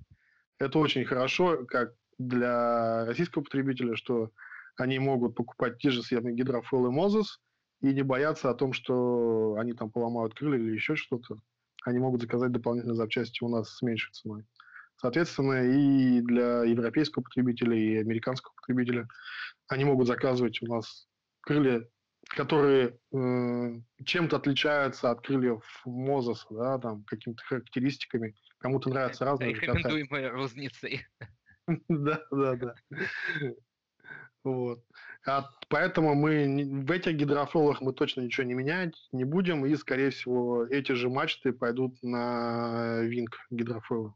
[0.58, 4.30] Это очень хорошо, как для российского потребителя, что
[4.76, 7.40] они могут покупать те же самые гидрофойлы Мозес,
[7.80, 11.36] и не бояться о том, что они там поломают крылья или еще что-то.
[11.84, 14.44] Они могут заказать дополнительные запчасти у нас с меньшей ценой.
[14.96, 19.06] Соответственно, и для европейского потребителя, и американского потребителя
[19.68, 21.06] они могут заказывать у нас
[21.42, 21.86] крылья,
[22.28, 28.34] которые э, чем-то отличаются от крыльев Мозеса, да, там, какими-то характеристиками.
[28.58, 29.54] Кому-то нравятся разные.
[29.54, 31.06] Рекомендуемые розницей.
[31.88, 32.74] Да, да, да.
[34.44, 34.84] Вот.
[35.26, 40.10] А поэтому мы в этих гидрофолах мы точно ничего не менять не будем, и, скорее
[40.10, 44.14] всего, эти же мачты пойдут на винг гидрофола.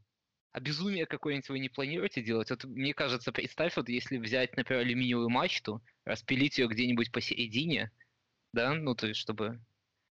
[0.53, 2.51] А безумие какое-нибудь вы не планируете делать?
[2.51, 7.93] Вот мне кажется, представь, вот если взять, например, алюминиевую мачту, распилить ее где-нибудь посередине,
[8.53, 9.61] да, ну то есть чтобы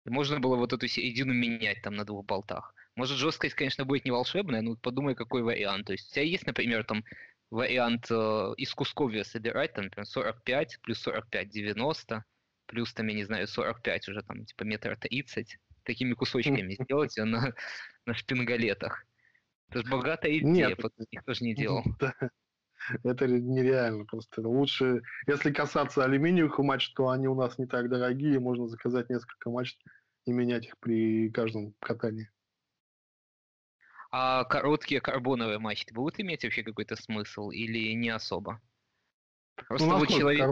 [0.04, 2.74] можно было вот эту середину менять там на двух болтах.
[2.96, 5.86] Может, жесткость, конечно, будет не волшебная, но подумай, какой вариант.
[5.86, 7.04] То есть у тебя есть, например, там
[7.50, 12.24] вариант э, из кусковья собирать, там, например, 45 плюс 45, 90,
[12.66, 17.54] плюс, там, я не знаю, 45 уже, там, типа, метр 30, такими кусочками сделать на,
[18.06, 19.06] на шпингалетах.
[19.74, 20.78] Это же богатая идея, Нет.
[21.10, 21.84] никто же не делал.
[23.02, 24.46] Это нереально просто.
[24.46, 29.50] Лучше, если касаться алюминиевых матч, то они у нас не так дорогие, можно заказать несколько
[29.50, 29.76] матч
[30.26, 32.30] и менять их при каждом катании.
[34.10, 38.60] А короткие карбоновые мачты будут иметь вообще какой-то смысл или не особо?
[39.56, 40.50] Просто ну, вот человек,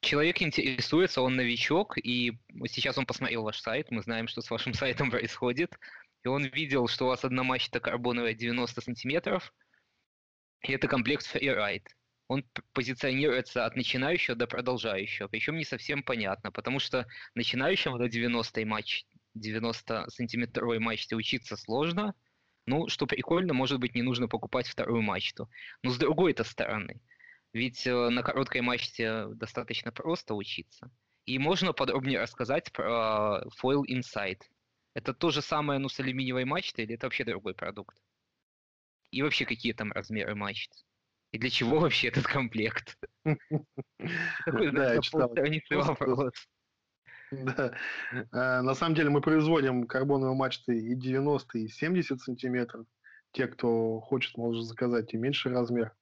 [0.00, 2.38] человек интересуется, он новичок, и
[2.68, 5.78] сейчас он посмотрел ваш сайт, мы знаем, что с вашим сайтом происходит,
[6.26, 9.54] и он видел, что у вас одна мачта карбоновая 90 сантиметров,
[10.62, 11.86] и это комплект Freeride.
[12.26, 18.66] он позиционируется от начинающего до продолжающего, причем не совсем понятно, потому что начинающему на 90
[18.66, 22.12] матч, 90 сантиметровой мачте учиться сложно,
[22.66, 25.48] ну, что прикольно, может быть, не нужно покупать вторую мачту.
[25.84, 27.00] Но с другой-то стороны,
[27.52, 30.90] ведь э, на короткой мачте достаточно просто учиться.
[31.24, 34.40] И можно подробнее рассказать про Foil Insight.
[34.96, 37.98] Это то же самое, ну, с алюминиевой мачтой, или это вообще другой продукт?
[39.10, 40.72] И вообще, какие там размеры мачт?
[41.32, 42.96] И для чего вообще этот комплект?
[44.46, 45.28] Да, я читал.
[45.68, 46.32] вопрос.
[47.30, 47.74] Да.
[48.32, 52.86] А, на самом деле мы производим карбоновые мачты и 90, и 70 сантиметров.
[53.32, 55.94] Те, кто хочет, может заказать и меньший размер.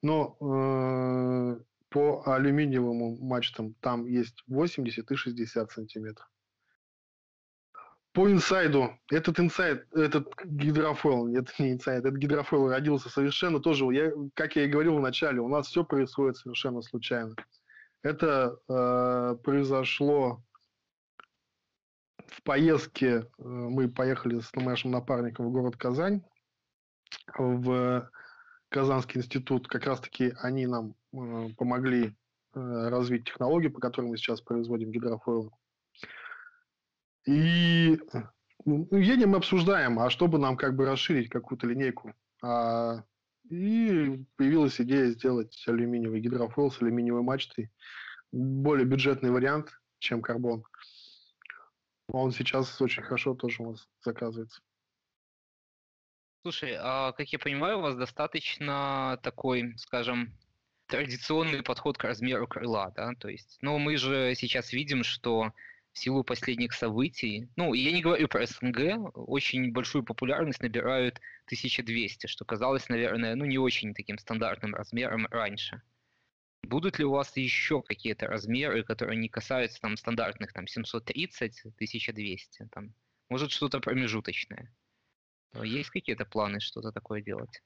[0.00, 6.26] Но э, по алюминиевым мачтам там есть 80 и 60 сантиметров.
[8.18, 14.10] По инсайду, этот инсайд, этот гидрофойл, это не инсайд, этот гидрофойл родился совершенно тоже, я,
[14.34, 17.36] как я и говорил в начале, у нас все происходит совершенно случайно.
[18.02, 20.42] Это э, произошло
[22.26, 26.24] в поездке, э, мы поехали с нашим напарником в город Казань,
[27.36, 28.10] в
[28.68, 32.16] Казанский институт, как раз-таки они нам э, помогли
[32.56, 35.52] э, развить технологию, по которой мы сейчас производим гидрофойлы.
[37.26, 38.00] И
[38.64, 42.14] ну, едем и обсуждаем, а чтобы нам как бы расширить какую-то линейку.
[42.42, 43.04] А,
[43.50, 47.70] и появилась идея сделать алюминиевый гидрофойл с алюминиевой мачтой.
[48.30, 50.64] Более бюджетный вариант, чем карбон.
[52.10, 54.60] Он сейчас очень хорошо тоже у нас заказывается.
[56.42, 60.32] Слушай, а как я понимаю, у вас достаточно такой, скажем,
[60.86, 63.12] традиционный подход к размеру крыла, да?
[63.18, 65.52] То есть, ну, мы же сейчас видим, что
[65.92, 72.26] в силу последних событий, ну, я не говорю про СНГ, очень большую популярность набирают 1200,
[72.26, 75.82] что казалось, наверное, ну, не очень таким стандартным размером раньше.
[76.62, 82.68] Будут ли у вас еще какие-то размеры, которые не касаются там стандартных там 730, 1200,
[82.72, 82.94] там,
[83.28, 84.74] может что-то промежуточное?
[85.62, 87.62] Есть какие-то планы что-то такое делать?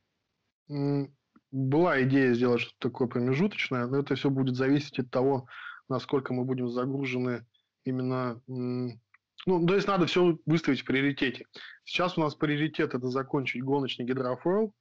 [1.50, 5.48] Была идея сделать что-то такое промежуточное, но это все будет зависеть от того,
[5.88, 7.44] насколько мы будем загружены
[7.84, 8.40] именно...
[8.46, 11.46] Ну, то есть надо все выставить в приоритете.
[11.84, 14.72] Сейчас у нас приоритет– это закончить гоночный гидрофойл,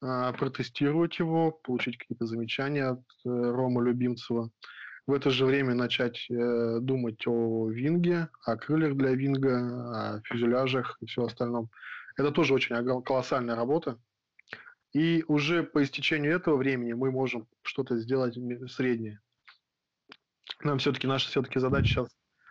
[0.00, 4.50] а, протестировать его, получить какие-то замечания от э, Рома Любимцева.
[5.06, 10.96] В это же время начать э, думать о винге, о крыльях для винга, о фюзеляжах
[11.02, 11.68] и все остальном.
[12.16, 13.98] Это тоже очень колоссальная работа.
[14.94, 18.38] И уже по истечению этого времени мы можем что-то сделать
[18.70, 19.20] среднее
[20.62, 22.08] нам все-таки наша все-таки задача сейчас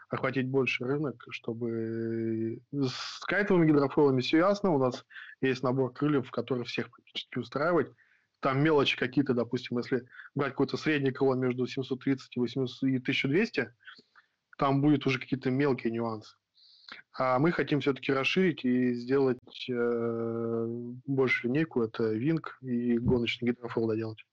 [0.10, 4.72] охватить больше рынок, чтобы с кайтовыми гидрофойлами все ясно.
[4.72, 5.06] У нас
[5.42, 7.94] есть набор крыльев, который всех практически устраивает.
[8.40, 13.74] Там мелочи какие-то, допустим, если брать какое-то среднее крыло между 730 и, 800, и 1200,
[14.58, 16.36] там будет уже какие-то мелкие нюансы.
[17.18, 20.66] А мы хотим все-таки расширить и сделать э,
[21.08, 21.82] больше линейку.
[21.82, 24.26] Это винг и гоночный гидрофойл доделать.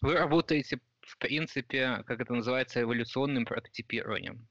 [0.00, 4.46] Вы работаете в принципе, как это называется, эволюционным прототипированием.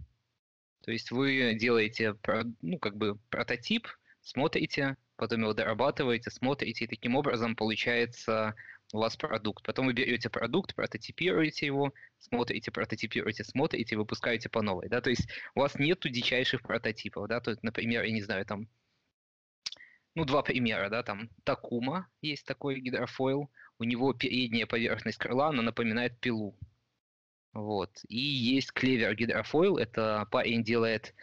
[0.82, 2.16] То есть вы делаете,
[2.62, 3.88] ну, как бы прототип,
[4.22, 8.56] смотрите, потом его дорабатываете, смотрите, и таким образом получается
[8.92, 9.66] у вас продукт.
[9.66, 14.90] Потом вы берете продукт, прототипируете его, смотрите, прототипируете, смотрите, выпускаете по новой.
[14.90, 15.02] Да?
[15.02, 17.28] То есть у вас нету дичайших прототипов.
[17.28, 17.40] Да?
[17.40, 18.68] То есть, например, я не знаю, там,
[20.16, 25.62] ну, два примера, да, там, Такума есть такой гидрофойл, у него передняя поверхность крыла, она
[25.62, 26.58] напоминает пилу.
[27.54, 27.92] Вот.
[28.08, 31.14] И есть клевер гидрофойл, это парень делает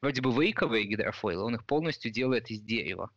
[0.00, 3.10] вроде бы вейковые гидрофойлы, он их полностью делает из дерева.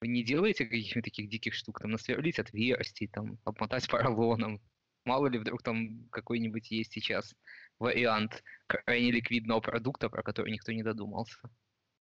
[0.00, 4.60] Вы не делаете каких-нибудь таких диких штук, там насверлить отверстий, там обмотать поролоном.
[5.04, 7.34] Мало ли вдруг там какой-нибудь есть сейчас
[7.78, 11.38] вариант крайне ликвидного продукта, про который никто не додумался.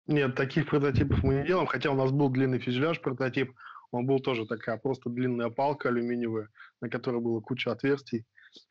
[0.08, 3.54] Нет, таких прототипов мы не делаем, хотя у нас был длинный фюзеляж прототип,
[3.92, 6.50] он был тоже такая просто длинная палка алюминиевая,
[6.82, 8.26] на которой было куча отверстий,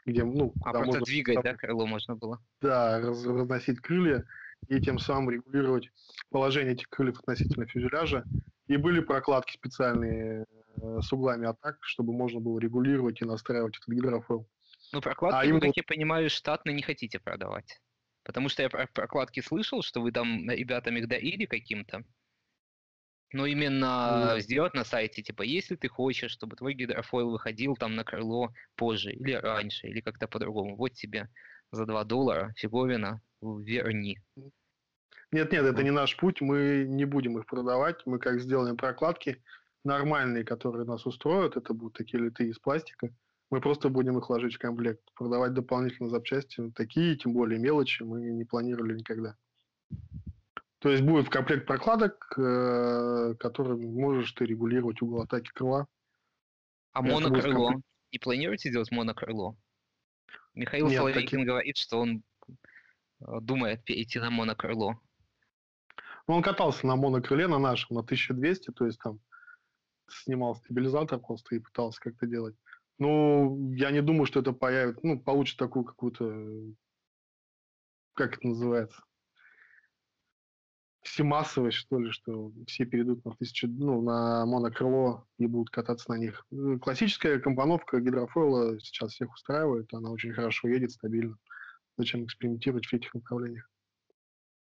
[0.06, 0.52] где, ну...
[0.64, 2.40] А просто можно, двигать, да, крыло можно было?
[2.60, 4.24] Да, раз, разносить крылья
[4.68, 5.90] и тем самым регулировать
[6.30, 8.24] положение этих крыльев относительно фюзеляжа.
[8.66, 10.46] И были прокладки специальные
[10.80, 14.48] э, с углами атак, чтобы можно было регулировать и настраивать этот гидрофойл.
[14.92, 15.66] Ну, прокладки, а вы, именно...
[15.66, 17.80] как я понимаю, штатно не хотите продавать.
[18.24, 22.04] Потому что я про прокладки слышал, что вы там ребятам их дарили каким-то.
[23.32, 24.40] Но именно mm.
[24.40, 29.12] сделать на сайте, типа, если ты хочешь, чтобы твой гидрофойл выходил там на крыло позже
[29.12, 31.28] или раньше, или как-то по-другому, вот тебе
[31.72, 34.18] за 2 доллара фиговина, верни.
[35.32, 39.42] Нет, нет, это не наш путь, мы не будем их продавать, мы как сделаем прокладки,
[39.84, 43.10] нормальные, которые нас устроят, это будут такие литы из пластика.
[43.54, 45.00] Мы просто будем их ложить в комплект.
[45.14, 49.36] Продавать дополнительные запчасти, такие, тем более мелочи, мы не планировали никогда.
[50.80, 55.86] То есть будет в комплект прокладок, э, которым можешь ты регулировать угол атаки крыла.
[56.90, 57.80] А монокрыло?
[58.10, 59.56] Не планируете делать монокрыло?
[60.54, 61.44] Михаил Нет, Соловейкин таки...
[61.44, 62.24] говорит, что он
[63.20, 64.98] э, думает перейти на монокрыло.
[66.26, 69.20] Ну, он катался на монокрыле, на нашем, на 1200, то есть там
[70.08, 72.56] снимал стабилизатор просто и пытался как-то делать.
[72.98, 76.74] Ну, я не думаю, что это появится, ну, получит такую какую-то,
[78.14, 79.02] как это называется,
[81.02, 86.18] всемассовость, что ли, что все перейдут на тысячу, ну, на монокрыло и будут кататься на
[86.18, 86.46] них.
[86.50, 91.36] Ну, классическая компоновка гидрофойла сейчас всех устраивает, она очень хорошо едет, стабильно.
[91.96, 93.68] Зачем экспериментировать в этих направлениях?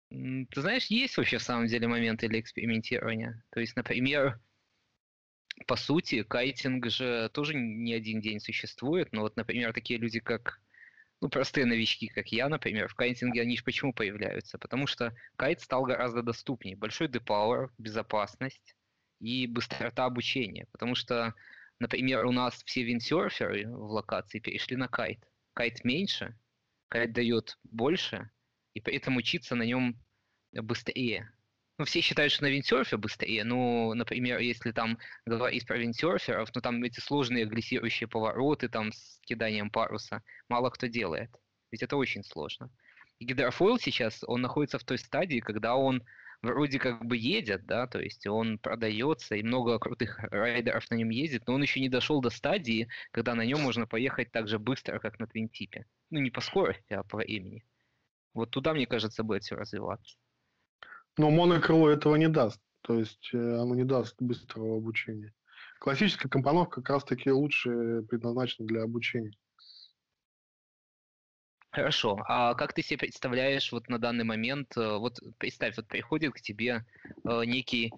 [0.10, 3.44] Ты знаешь, есть вообще в самом деле моменты для экспериментирования.
[3.52, 4.40] То есть, например,
[5.68, 10.60] по сути, кайтинг же тоже не один день существует, но вот, например, такие люди, как
[11.24, 14.58] ну, простые новички, как я, например, в кайтинге, они же почему появляются?
[14.58, 16.76] Потому что кайт стал гораздо доступнее.
[16.76, 18.76] Большой depower, безопасность
[19.22, 20.68] и быстрота обучения.
[20.74, 21.34] Потому что,
[21.80, 25.26] например, у нас все виндсерферы в локации перешли на кайт.
[25.54, 26.38] Кайт меньше,
[26.90, 28.30] кайт дает больше,
[28.74, 29.96] и при этом учиться на нем
[30.52, 31.32] быстрее.
[31.80, 33.44] Ну, все считают, что на виндсерфе быстрее.
[33.44, 39.20] Ну, например, если там говорить про виндсерферов, ну, там эти сложные агрессирующие повороты там с
[39.22, 41.32] киданием паруса мало кто делает.
[41.72, 42.70] Ведь это очень сложно.
[43.18, 46.04] И гидрофойл сейчас, он находится в той стадии, когда он
[46.44, 51.10] вроде как бы едет, да, то есть он продается, и много крутых райдеров на нем
[51.10, 54.60] ездит, но он еще не дошел до стадии, когда на нем можно поехать так же
[54.60, 55.86] быстро, как на твинтипе.
[56.12, 57.66] Ну, не по скорости, а по времени.
[58.34, 60.18] Вот туда, мне кажется, будет все развиваться.
[61.18, 62.60] Но монокрыло этого не даст.
[62.82, 65.34] То есть э, оно не даст быстрого обучения.
[65.80, 69.34] Классическая компоновка как раз-таки лучше предназначена для обучения.
[71.74, 72.20] Хорошо.
[72.28, 76.42] А как ты себе представляешь вот на данный момент, э, вот представь, вот приходит к
[76.42, 76.86] тебе
[77.24, 77.92] э, некий,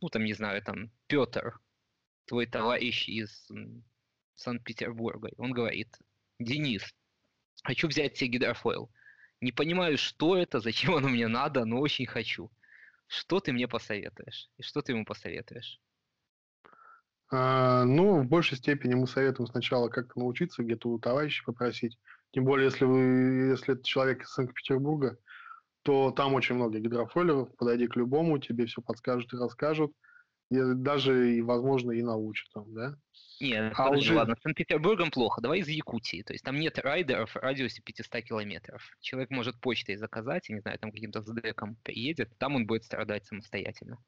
[0.00, 1.58] ну там, не знаю, там, Петр,
[2.26, 3.50] твой товарищ из
[4.34, 5.30] Санкт-Петербурга.
[5.38, 5.88] Он говорит,
[6.38, 6.84] Денис,
[7.64, 8.90] хочу взять себе гидрофойл.
[9.40, 12.50] Не понимаю, что это, зачем оно мне надо, но очень хочу.
[13.06, 14.50] Что ты мне посоветуешь?
[14.58, 15.80] И что ты ему посоветуешь?
[17.30, 21.98] А, ну, в большей степени мы советуем сначала как-то научиться где-то у товарища попросить.
[22.32, 22.98] Тем более, если вы,
[23.50, 25.18] если это человек из Санкт-Петербурга,
[25.82, 27.54] то там очень много гидрофойлеров.
[27.56, 29.92] Подойди к любому, тебе все подскажут и расскажут.
[30.50, 32.94] Даже, и, возможно, и научат там, да?
[33.40, 34.18] Нет, а подожди, уже...
[34.18, 35.40] ладно, с Санкт-Петербургом плохо.
[35.40, 36.22] Давай из Якутии.
[36.22, 38.82] То есть там нет райдеров в радиусе 500 километров.
[39.00, 43.26] Человек может почтой заказать, я не знаю, там каким-то СДКом приедет, там он будет страдать
[43.26, 43.98] самостоятельно.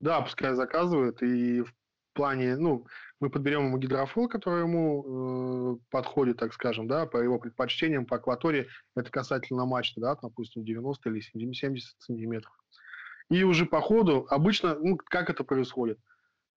[0.00, 1.74] Да, пускай заказывает, и в
[2.14, 2.86] плане, ну,
[3.20, 8.16] мы подберем ему гидрофил, который ему э, подходит, так скажем, да, по его предпочтениям, по
[8.16, 12.52] акватории, это касательно мачты, да, допустим, 90 или 70 сантиметров.
[13.30, 15.98] И уже по ходу, обычно, ну, как это происходит?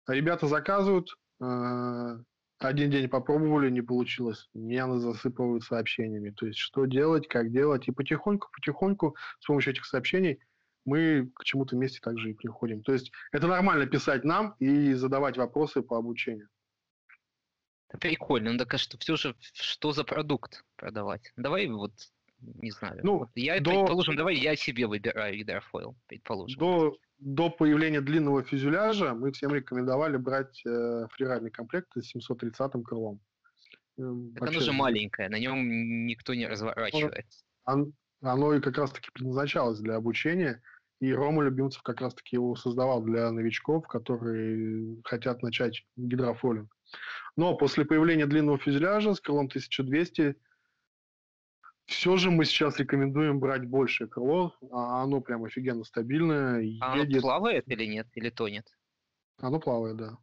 [0.07, 2.17] Ребята заказывают, э,
[2.59, 4.49] один день попробовали, не получилось.
[4.53, 6.29] Меня засыпывают сообщениями.
[6.29, 7.87] То есть, что делать, как делать.
[7.87, 10.39] И потихоньку, потихоньку с помощью этих сообщений
[10.85, 12.83] мы к чему-то вместе также и приходим.
[12.83, 16.49] То есть, это нормально писать нам и задавать вопросы по обучению.
[17.99, 18.53] Прикольно.
[18.53, 21.33] Ну, так а что, все же, что за продукт продавать?
[21.35, 21.91] Давай вот
[22.41, 22.99] не знаю.
[23.03, 23.71] Ну, вот я, до...
[23.71, 26.59] предположим, давай я себе выбираю гидрофойл, предположим.
[26.59, 33.19] До, до появления длинного фюзеляжа мы всем рекомендовали брать э, фрирайдный комплект с 730 крылом.
[33.97, 37.43] Э, так оно же маленькое, на нем никто не разворачивается.
[37.63, 40.61] Оно, оно и как раз-таки предназначалось для обучения,
[40.99, 46.75] и Рома Любимцев как раз-таки его создавал для новичков, которые хотят начать гидрофолинг.
[47.35, 50.35] Но после появления длинного фюзеляжа с крылом 1200
[51.91, 56.57] все же мы сейчас рекомендуем брать большее крыло, а оно прям офигенно стабильное.
[56.81, 57.13] А едет...
[57.13, 58.65] оно плавает или нет, или тонет?
[59.39, 60.17] Оно плавает, да.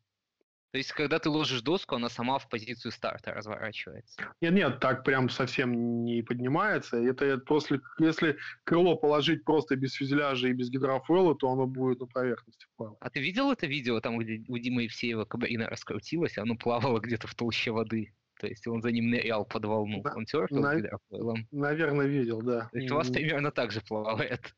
[0.70, 4.20] То есть, когда ты ложишь доску, она сама в позицию старта разворачивается?
[4.42, 6.98] Нет, нет, так прям совсем не поднимается.
[6.98, 12.06] Это после, если крыло положить просто без фюзеляжа и без гидрофойла, то оно будет на
[12.06, 12.98] поверхности плавать.
[13.00, 17.26] А ты видел это видео, там, где у Димы Евсеева кабина раскрутилась, оно плавало где-то
[17.26, 18.14] в толще воды?
[18.38, 20.02] То есть он за ним нырял под волну.
[20.02, 20.76] Да, он серфил на...
[20.76, 21.46] гидрофойлом?
[21.50, 22.68] Наверное, видел, да.
[22.72, 24.54] То есть у вас примерно так же плавает.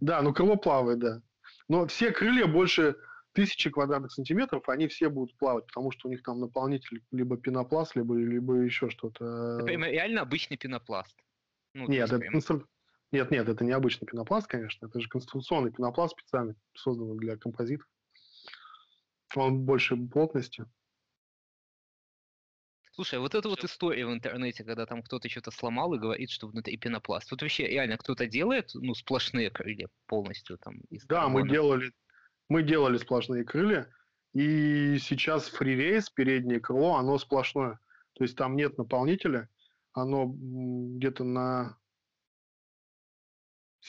[0.00, 1.22] Да, ну крыло плавает, да.
[1.68, 2.96] Но все крылья больше
[3.32, 7.94] тысячи квадратных сантиметров, они все будут плавать, потому что у них там наполнитель либо пенопласт,
[7.96, 9.60] либо, либо еще что-то.
[9.60, 11.16] Это реально обычный пенопласт.
[11.74, 12.66] Ну, нет, это конструк...
[13.12, 17.86] нет, нет, это не обычный пенопласт, конечно, это же конструкционный пенопласт специальный, созданный для композитов.
[19.36, 20.64] Он больше плотности.
[23.00, 26.28] Слушай, а вот эта вот история в интернете, когда там кто-то что-то сломал и говорит,
[26.28, 27.30] что внутри пенопласт.
[27.30, 30.80] Вот вообще реально кто-то делает, ну, сплошные крылья полностью там?
[30.90, 31.94] Из да, мы делали,
[32.50, 33.90] мы делали сплошные крылья,
[34.34, 37.80] и сейчас фрирейс, переднее крыло, оно сплошное.
[38.12, 39.48] То есть там нет наполнителя,
[39.94, 41.78] оно где-то на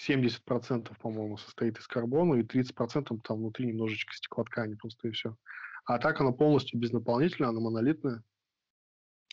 [0.07, 5.35] 70%, по-моему, состоит из карбона, и 30% там внутри немножечко стеклоткани просто и все.
[5.83, 8.23] А так оно полностью без наполнителя, оно монолитное.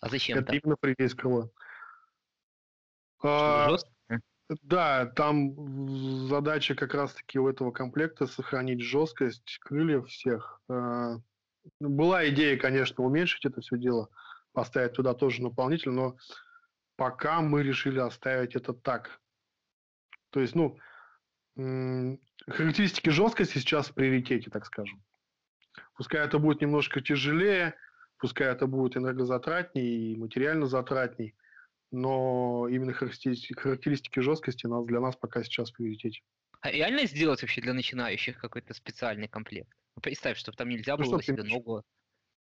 [0.00, 1.16] А зачем Это так?
[1.16, 1.50] крыло.
[3.22, 3.76] А,
[4.62, 10.60] да, там задача как раз-таки у этого комплекта сохранить жесткость крыльев всех.
[10.68, 11.16] А,
[11.80, 14.08] была идея, конечно, уменьшить это все дело,
[14.52, 16.16] поставить туда тоже наполнитель, но
[16.96, 19.20] пока мы решили оставить это так.
[20.30, 20.78] То есть, ну,
[22.46, 25.02] характеристики жесткости сейчас в приоритете, так скажем.
[25.94, 27.74] Пускай это будет немножко тяжелее,
[28.18, 31.34] Пускай это будет энергозатратней и материально затратней,
[31.90, 36.20] но именно характеристики, характеристики жесткости нас, для нас пока сейчас в приоритете.
[36.60, 39.72] А реально сделать вообще для начинающих какой-то специальный комплект?
[40.02, 41.84] Представь, чтобы там нельзя ну, было себе ногу,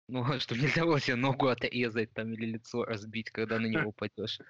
[0.09, 4.41] ну, чтобы нельзя было себе ногу отрезать там или лицо разбить, когда на него упадешь.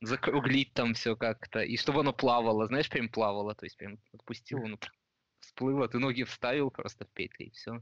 [0.00, 1.60] Закруглить там все как-то.
[1.60, 4.78] И чтобы оно плавало, знаешь, прям плавало, то есть прям отпустил, оно
[5.40, 7.80] всплыло, ты ноги вставил просто в петли и все.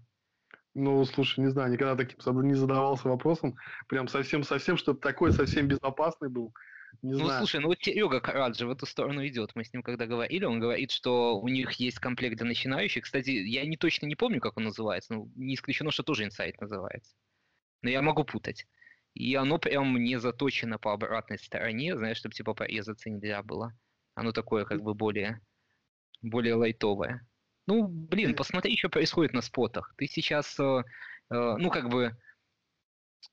[0.75, 3.57] Ну, слушай, не знаю, никогда таким не задавался вопросом.
[3.89, 6.55] Прям совсем-совсем, что-то такое совсем безопасный был.
[7.03, 7.39] Не ну, знаю.
[7.39, 9.53] слушай, ну вот Серега Караджи в эту сторону идет.
[9.55, 13.05] Мы с ним когда говорили, он говорит, что у них есть комплект для начинающих.
[13.05, 15.15] Кстати, я не точно не помню, как он называется.
[15.15, 17.15] но не исключено, что тоже инсайт называется.
[17.83, 18.67] Но я могу путать.
[19.15, 23.77] И оно прям не заточено по обратной стороне, знаешь, чтобы типа порезаться нельзя было.
[24.15, 25.41] Оно такое как бы более,
[26.23, 27.27] более лайтовое.
[27.67, 29.95] Ну, блин, посмотри, что происходит на спотах.
[29.97, 30.83] Ты сейчас, э,
[31.31, 32.17] э, ну, как бы,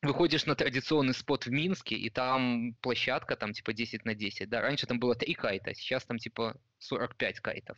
[0.01, 4.61] выходишь на традиционный спот в Минске, и там площадка, там, типа, 10 на 10, да,
[4.61, 7.77] раньше там было 3 кайта, сейчас там, типа, 45 кайтов.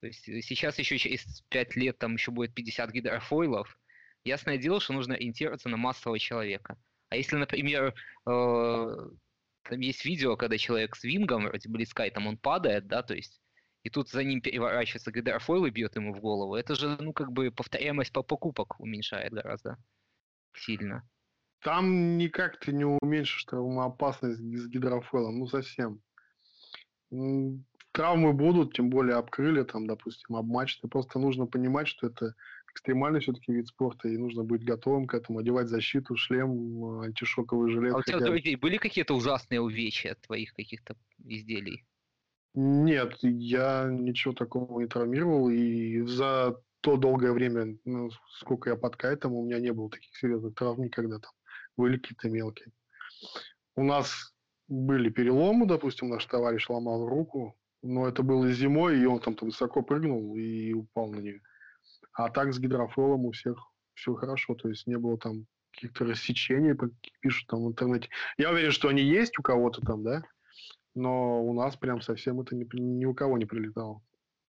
[0.00, 3.78] То есть э, сейчас еще через 5 лет там еще будет 50 гидрофойлов.
[4.24, 6.76] Ясное дело, что нужно ориентироваться на массового человека.
[7.08, 7.94] А если, например,
[8.26, 8.96] э,
[9.62, 13.40] там есть видео, когда человек с вингом, вроде близкай, там он падает, да, то есть
[13.82, 16.54] и тут за ним переворачивается гидрофойл и бьет ему в голову.
[16.54, 19.78] Это же, ну, как бы повторяемость по покупок уменьшает гораздо
[20.54, 21.08] сильно.
[21.62, 26.00] Там никак ты не уменьшишь травмоопасность с гидрофойлом, ну, совсем.
[27.92, 30.88] Травмы будут, тем более обкрыли, там, допустим, обмачены.
[30.88, 32.34] Просто нужно понимать, что это
[32.72, 37.94] экстремальный все-таки вид спорта, и нужно быть готовым к этому, одевать защиту, шлем, антишоковый жилет.
[37.94, 38.58] А у тебя, хотя...
[38.58, 41.84] были какие-то ужасные увечья от твоих каких-то изделий?
[42.60, 48.96] Нет, я ничего такого не травмировал, и за то долгое время, ну, сколько я под
[48.96, 51.30] кайтом, у меня не было таких серьезных травм никогда там.
[51.76, 52.72] Были какие-то мелкие.
[53.76, 54.34] У нас
[54.66, 59.50] были переломы, допустим, наш товарищ ломал руку, но это было зимой, и он там, там
[59.50, 61.40] высоко прыгнул и упал на нее.
[62.12, 63.56] А так с гидрофолом у всех
[63.94, 66.76] все хорошо, то есть не было там каких-то рассечений,
[67.20, 68.08] пишут там в интернете.
[68.36, 70.24] Я уверен, что они есть у кого-то там, да,
[70.98, 74.02] но у нас прям совсем это ни, ни у кого не прилетало.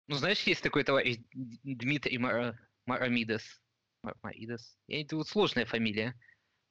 [0.09, 2.59] Ну, знаешь, есть такой товарищ Дмитрий Мар...
[2.86, 3.61] Марамидес.
[4.03, 4.78] Марамидес.
[4.88, 6.14] Это вот сложная фамилия.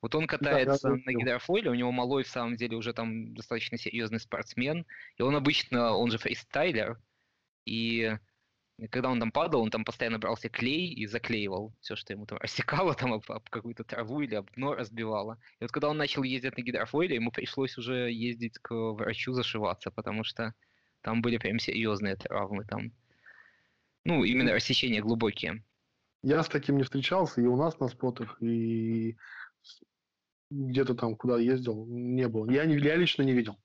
[0.02, 3.78] Вот он катается да, на гидрофойле, у него малой в самом деле уже там достаточно
[3.78, 4.86] серьезный спортсмен,
[5.18, 7.02] и он обычно, он же фристайлер,
[7.66, 8.16] и
[8.78, 12.26] и когда он там падал, он там постоянно брался клей и заклеивал все, что ему
[12.26, 15.40] там рассекало там об, об какую-то траву или об дно разбивало.
[15.60, 19.92] И вот когда он начал ездить на гидрофойле, ему пришлось уже ездить к врачу зашиваться,
[19.92, 20.54] потому что
[21.02, 22.92] там были прям серьезные травмы там.
[24.04, 25.64] Ну, именно рассечения глубокие.
[26.22, 29.16] Я с таким не встречался, и у нас на спотах, и
[30.50, 32.50] где-то там, куда ездил, не было.
[32.52, 33.58] Я, не, я лично не видел.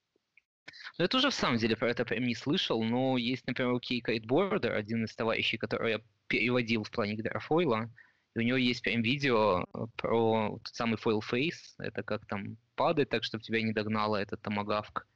[0.98, 3.80] Ну, я тоже в самом деле про это прям не слышал, но есть, например, у
[3.80, 7.90] Кей Кайтбордер, один из товарищей, который я переводил в плане гидрофойла,
[8.34, 12.56] и у него есть прям видео э, про тот самый фойл фейс, это как там
[12.76, 15.06] падать так, чтобы тебя не догнало этот томагавк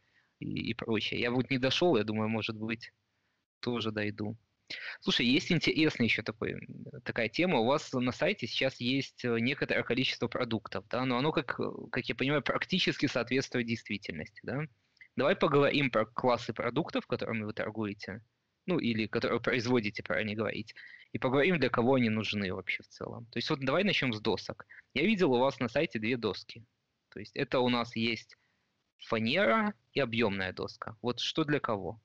[0.40, 1.20] и, и прочее.
[1.20, 2.92] Я вот не дошел, я думаю, может быть,
[3.60, 4.36] тоже дойду.
[5.00, 6.56] Слушай, есть интересная еще такой,
[7.04, 7.58] такая тема.
[7.58, 11.60] У вас на сайте сейчас есть э, некоторое количество продуктов, да, но оно, как,
[11.92, 14.62] как я понимаю, практически соответствует действительности, да?
[15.16, 18.24] Давай поговорим про классы продуктов, которыми вы торгуете,
[18.66, 20.74] ну или которые производите, правильно говорить,
[21.12, 23.26] и поговорим, для кого они нужны вообще в целом.
[23.26, 24.66] То есть вот давай начнем с досок.
[24.92, 26.64] Я видел у вас на сайте две доски.
[27.10, 28.36] То есть это у нас есть
[28.98, 30.96] фанера и объемная доска.
[31.00, 32.00] Вот что для кого?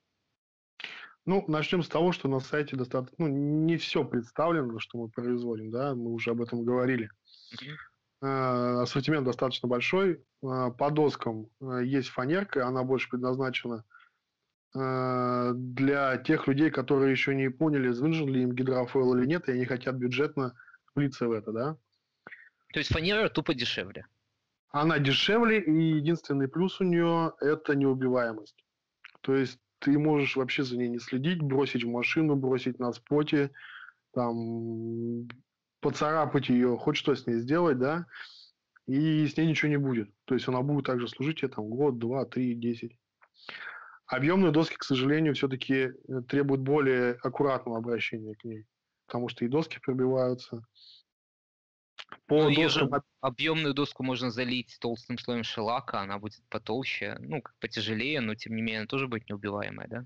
[1.26, 5.72] Ну, начнем с того, что на сайте достаточно, ну, не все представлено, что мы производим,
[5.72, 7.10] да, мы уже об этом говорили.
[7.54, 7.76] Mm-hmm.
[8.22, 10.24] Ассортимент достаточно большой.
[10.44, 13.84] А, по доскам а, есть фанерка, она больше предназначена
[14.72, 19.66] для тех людей, которые еще не поняли, нужен ли им гидрофойл или нет, и они
[19.66, 20.54] хотят бюджетно
[20.94, 21.78] влиться в это, да.
[22.72, 24.06] То есть фанера тупо дешевле?
[24.70, 28.64] Она дешевле, и единственный плюс у нее– это неубиваемость.
[29.22, 33.52] То есть ты можешь вообще за ней не следить, бросить в машину, бросить на споте,
[34.14, 35.28] там,
[35.80, 38.06] поцарапать ее, хоть что с ней сделать, да,
[38.88, 40.10] и с ней ничего не будет.
[40.26, 42.98] То есть она будет также служить тебе там год, два, три, десять.
[44.08, 45.92] Объемные доски, к сожалению, все-таки э,
[46.28, 48.66] требуют более аккуратного обращения к ней,
[49.06, 50.64] потому что и доски пробиваются,
[52.26, 52.90] по ну, доскам...
[52.90, 58.36] Же объемную доску можно залить толстым слоем шелака, она будет потолще, ну, как потяжелее, но
[58.36, 60.06] тем не менее она тоже будет неубиваемая, да?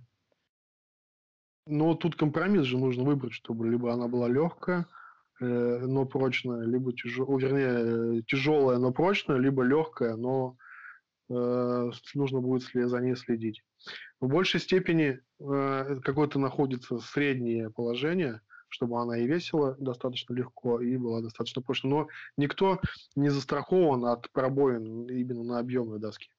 [1.65, 4.86] Но тут компромисс же нужно выбрать, чтобы либо она была легкая,
[5.39, 10.57] но прочная, либо тяжелая, вернее, тяжелая, но прочная, либо легкая, но
[11.29, 13.63] э, нужно будет за ней следить.
[14.19, 18.41] В большей степени э, какое-то находится среднее положение–
[18.73, 21.91] чтобы она и весила достаточно легко, и была достаточно прочная.
[21.91, 22.07] Но
[22.38, 22.81] никто
[23.15, 26.29] не застрахован от пробоин именно на объемной доске.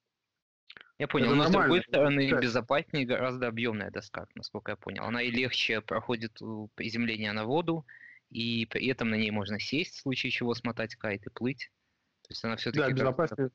[0.99, 2.40] Я понял, Это но с другой стороны да.
[2.40, 5.05] безопаснее гораздо объемная доска, насколько я понял.
[5.05, 6.40] Она и легче проходит
[6.74, 7.86] приземление на воду,
[8.35, 11.70] и при этом на ней можно сесть, в случае чего смотать кайт и плыть.
[12.22, 12.80] То есть она все-таки...
[12.80, 13.51] Да, безопаснее,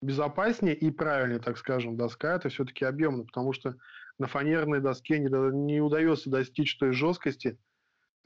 [0.00, 3.76] безопаснее и правильнее, так скажем, доска, это все-таки объемно, потому что
[4.18, 7.58] на фанерной доске не, не удается достичь той жесткости,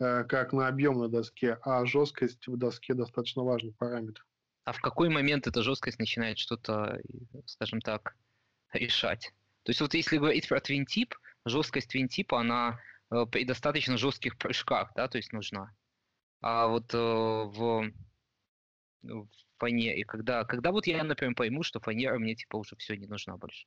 [0.03, 4.27] Э, как на объемной доске, а жесткость в доске достаточно важный параметр.
[4.64, 7.01] А в какой момент эта жесткость начинает что-то,
[7.47, 8.16] скажем так,
[8.73, 9.33] решать?
[9.62, 11.14] То есть вот если говорить про твинтип,
[11.45, 12.81] жесткость твинтипа, она
[13.13, 15.73] э, при достаточно жестких прыжках, да, то есть нужна.
[16.41, 17.93] А вот э, в,
[19.03, 23.07] в фанере, когда, когда вот я, например, пойму, что фанера мне типа уже все не
[23.07, 23.67] нужна больше?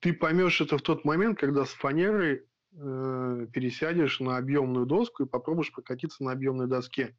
[0.00, 5.28] Ты поймешь это в тот момент, когда с фанерой э, пересядешь на объемную доску и
[5.28, 7.16] попробуешь прокатиться на объемной доске.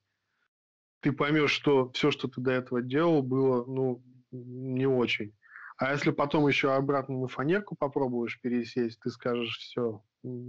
[1.01, 5.35] Ты поймешь, что все, что ты до этого делал, было ну, не очень.
[5.77, 10.01] А если потом еще обратно на фанерку попробуешь пересесть, ты скажешь, все,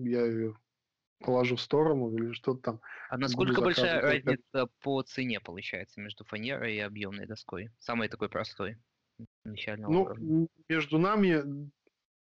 [0.04, 0.56] я ее
[1.20, 2.80] положу в сторону или что-то там.
[3.08, 7.70] А насколько большая разница по цене получается между фанерой и объемной доской?
[7.78, 8.76] Самый такой простой.
[9.44, 10.46] Ну, уровня.
[10.68, 11.70] между нами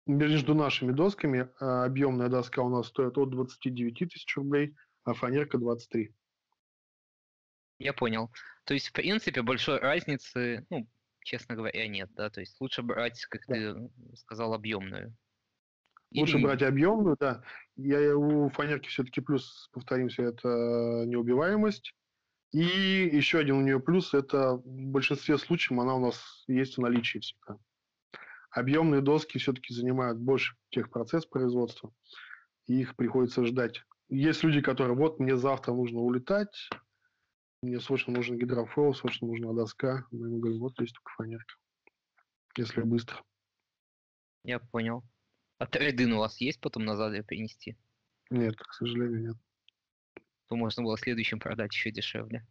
[0.06, 4.74] между нашими досками а, объемная доска у нас стоит от 29 тысяч рублей,
[5.04, 6.14] а фанерка 23.
[7.78, 8.30] Я понял.
[8.64, 10.88] То есть, в принципе, большой разницы, ну,
[11.24, 12.30] честно говоря, нет, да?
[12.30, 13.54] То есть лучше брать, как да.
[13.54, 15.16] ты сказал, объемную.
[16.14, 16.44] Лучше Или...
[16.44, 17.42] брать объемную, да.
[17.76, 21.94] Я, у фанерки все-таки плюс, повторимся, это неубиваемость.
[22.52, 26.80] И еще один у нее плюс, это в большинстве случаев она у нас есть в
[26.80, 27.58] наличии всегда
[28.52, 31.92] объемные доски все-таки занимают больше техпроцесс производства,
[32.66, 33.82] и их приходится ждать.
[34.08, 36.68] Есть люди, которые, вот, мне завтра нужно улетать,
[37.62, 40.06] мне срочно нужен гидрофойл, срочно нужна доска.
[40.10, 41.54] Мы ему говорим, вот есть только фанерка,
[42.56, 43.22] если быстро.
[44.44, 45.02] Я понял.
[45.62, 47.76] А трейдин у вас есть потом назад ее перенести?
[48.30, 49.36] Нет, к сожалению, нет.
[50.48, 52.44] То можно было следующим продать еще дешевле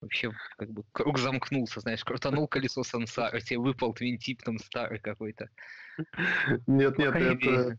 [0.00, 5.48] вообще как бы круг замкнулся, знаешь, крутанул колесо сансары, тебе выпал твинтип там старый какой-то.
[6.66, 7.78] Нет, нет, это...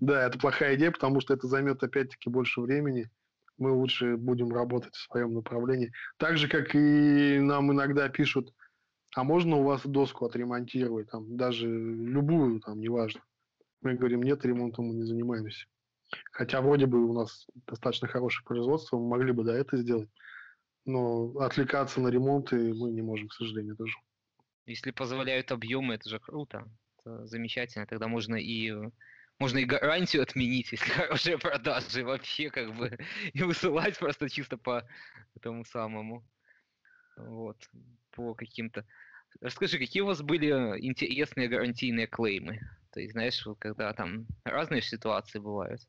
[0.00, 3.10] Да, это плохая идея, потому что это займет опять-таки больше времени.
[3.56, 5.92] Мы лучше будем работать в своем направлении.
[6.16, 8.52] Так же, как и нам иногда пишут,
[9.14, 13.20] а можно у вас доску отремонтировать, там, даже любую, там, неважно.
[13.80, 15.66] Мы говорим, нет, ремонтом мы не занимаемся.
[16.32, 20.08] Хотя вроде бы у нас достаточно хорошее производство, мы могли бы, да, это сделать
[20.88, 23.92] но отвлекаться на ремонты мы не можем, к сожалению, даже.
[24.66, 26.66] Если позволяют объемы, это же круто.
[26.98, 27.86] Это замечательно.
[27.86, 28.72] Тогда можно и
[29.38, 32.98] можно и гарантию отменить, если хорошие продажи вообще как бы
[33.34, 34.82] и высылать просто чисто по
[35.36, 36.24] этому самому.
[37.16, 37.58] Вот,
[38.12, 38.86] по каким-то.
[39.40, 40.48] Расскажи, какие у вас были
[40.80, 42.60] интересные гарантийные клеймы?
[42.92, 45.80] То есть, знаешь, когда там разные ситуации бывают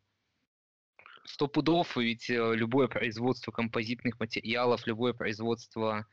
[1.29, 6.07] сто пудов, ведь э, любое производство композитных материалов, любое производство...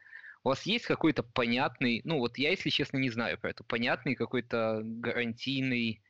[0.45, 4.15] У вас есть какой-то понятный, ну вот я, если честно, не знаю про это, понятный
[4.15, 6.03] какой-то гарантийный,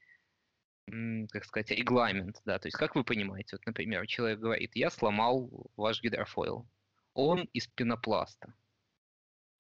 [1.31, 5.70] как сказать, регламент, да, то есть как вы понимаете, вот, например, человек говорит, я сломал
[5.77, 6.68] ваш гидрофойл,
[7.14, 8.53] он из пенопласта.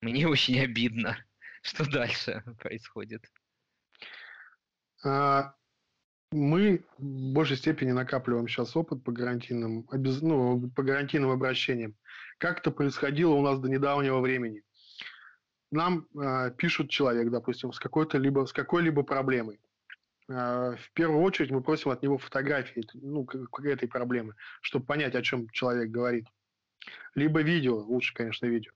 [0.02, 1.16] Мне очень обидно.
[1.62, 3.24] Что дальше происходит?
[5.06, 5.54] А,
[6.32, 11.94] мы в большей степени накапливаем сейчас опыт по гарантийным, ну, по гарантийным обращениям.
[12.38, 14.62] Как это происходило у нас до недавнего времени?
[15.70, 19.60] Нам э, пишут человек, допустим, с какой-то либо с какой-либо проблемой.
[20.28, 25.14] Э, в первую очередь мы просим от него фотографии ну, к, этой проблемы, чтобы понять,
[25.14, 26.26] о чем человек говорит.
[27.14, 28.72] Либо видео, лучше, конечно, видео.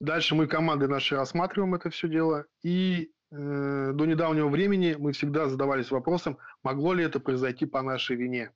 [0.00, 5.48] Дальше мы командой нашей рассматриваем это все дело и Э, до недавнего времени мы всегда
[5.48, 8.52] задавались вопросом, могло ли это произойти по нашей вине.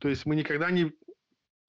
[0.00, 0.92] То есть мы никогда не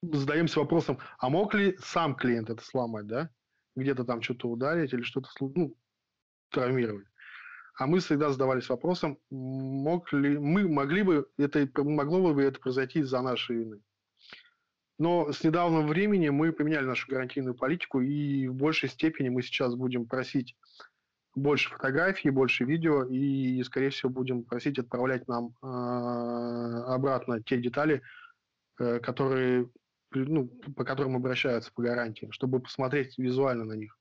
[0.01, 3.29] задаемся вопросом, а мог ли сам клиент это сломать, да?
[3.75, 5.75] Где-то там что-то ударить или что-то ну,
[6.49, 7.07] травмировать.
[7.77, 12.99] А мы всегда задавались вопросом, мог ли, мы могли бы это, могло бы это произойти
[12.99, 13.81] из-за нашей вины.
[14.97, 19.75] Но с недавнего времени мы поменяли нашу гарантийную политику, и в большей степени мы сейчас
[19.75, 20.57] будем просить
[21.35, 25.65] больше фотографий, больше видео, и, скорее всего, будем просить отправлять нам э,
[26.87, 28.01] обратно те детали,
[28.79, 29.69] э, которые,
[30.11, 33.97] ну, по которым обращаются по гарантии, чтобы посмотреть визуально на них.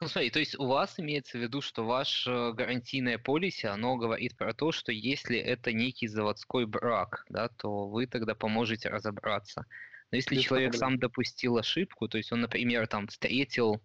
[0.00, 4.34] Ну, смотри, то есть у вас имеется в виду, что ваше гарантийное полисе, оно говорит
[4.36, 9.66] про то, что если это некий заводской брак, да, то вы тогда поможете разобраться.
[10.10, 10.80] Но если Без человек проблем.
[10.80, 13.82] сам допустил ошибку, то есть он, например, там встретил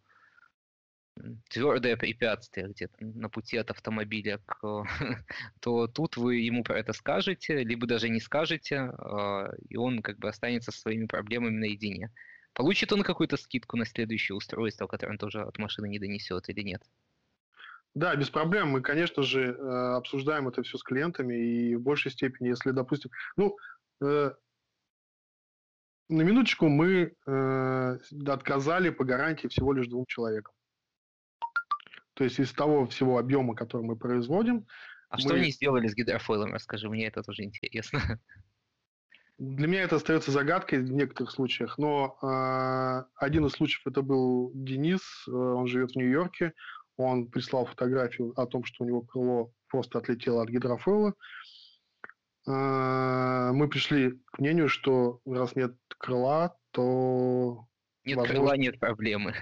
[1.49, 4.83] твердое препятствие где-то на пути от автомобиля, к,
[5.61, 10.19] то тут вы ему про это скажете, либо даже не скажете, а, и он как
[10.19, 12.11] бы останется со своими проблемами наедине.
[12.53, 16.61] Получит он какую-то скидку на следующее устройство, которое он тоже от машины не донесет или
[16.61, 16.81] нет?
[17.93, 18.69] Да, без проблем.
[18.69, 23.09] Мы, конечно же, э, обсуждаем это все с клиентами, и в большей степени, если, допустим,
[23.37, 23.57] ну,
[24.01, 24.31] э,
[26.09, 27.97] на минуточку мы э,
[28.27, 30.53] отказали по гарантии всего лишь двум человекам.
[32.15, 34.65] То есть из того всего объема, который мы производим.
[35.09, 35.21] А мы...
[35.21, 36.53] что они сделали с гидрофойлом?
[36.53, 38.19] Расскажи, мне это тоже интересно.
[39.37, 44.49] Для меня это остается загадкой в некоторых случаях, но э, один из случаев это был
[44.53, 46.53] Денис, э, он живет в Нью-Йорке,
[46.95, 51.15] он прислал фотографию о том, что у него крыло просто отлетело от гидрофойла.
[52.47, 57.67] Э, мы пришли к мнению, что раз нет крыла, то...
[58.05, 58.41] Нет возможно...
[58.41, 59.35] крыла, нет проблемы.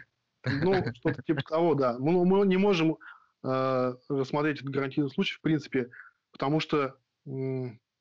[0.46, 1.98] Ну, что-то типа того, да.
[2.00, 2.98] Мы, мы не можем
[3.44, 5.90] э, рассмотреть этот гарантийный случай, в принципе,
[6.32, 7.30] потому что э,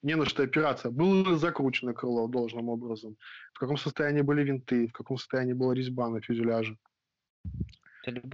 [0.03, 0.91] не на что опираться.
[0.91, 3.17] Было закручено крыло должным образом.
[3.55, 6.77] В каком состоянии были винты, в каком состоянии была резьба на фюзеляже.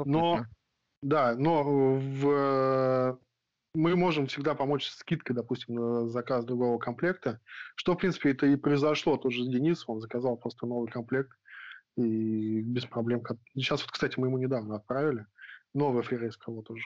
[0.06, 0.46] Но,
[1.02, 3.18] да, но в,
[3.74, 7.40] мы можем всегда помочь скидкой, допустим, на заказ другого комплекта,
[7.76, 9.18] что, в принципе, это и произошло.
[9.18, 11.30] Тоже с Денисом, он заказал просто новый комплект
[11.98, 13.22] и без проблем.
[13.54, 15.26] Сейчас вот, кстати, мы ему недавно отправили.
[15.74, 16.84] Новый флерейс кого тоже.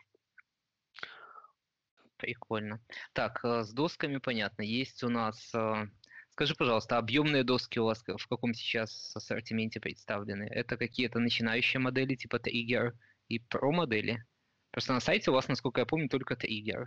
[2.16, 2.80] Прикольно.
[3.12, 4.62] Так, э, с досками понятно.
[4.62, 5.52] Есть у нас...
[5.54, 5.86] Э,
[6.30, 10.44] скажи, пожалуйста, объемные доски у вас в каком сейчас ассортименте представлены?
[10.44, 12.92] Это какие-то начинающие модели типа Trigger
[13.28, 14.24] и Pro модели?
[14.70, 16.86] Просто на сайте у вас, насколько я помню, только Trigger.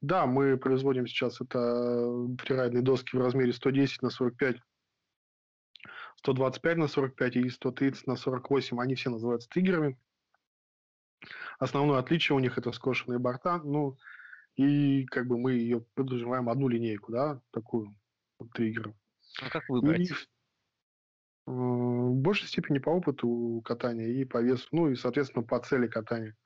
[0.00, 1.58] Да, мы производим сейчас это
[2.38, 4.56] фрирайдные доски в размере 110 на 45
[6.22, 9.98] 125 на 45 и 130 на 48, они все называются триггерами.
[11.58, 13.96] Основное отличие у них это скошенные борта, ну,
[14.56, 17.94] и как бы мы ее подразумеваем одну линейку, да, такую
[18.38, 18.94] вот, триггеров.
[19.42, 20.10] А как выбрать?
[20.10, 20.16] И, э,
[21.46, 26.36] в большей степени по опыту катания и по весу, ну и, соответственно, по цели катания.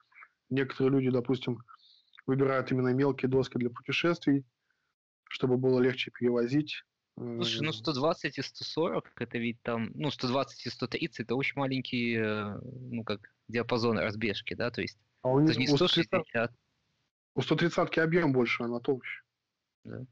[0.51, 1.59] Некоторые люди, допустим,
[2.27, 4.45] выбирают именно мелкие доски для путешествий,
[5.29, 6.85] чтобы было легче перевозить.
[7.17, 12.17] Слушай, ну 120 и 140, это ведь там, ну 120 и 130, это очень маленький,
[12.17, 16.53] э, ну как, диапазон разбежки, да, то есть а у это не 160.
[17.37, 19.23] У 130 объем больше, она толще.
[19.85, 20.07] Да.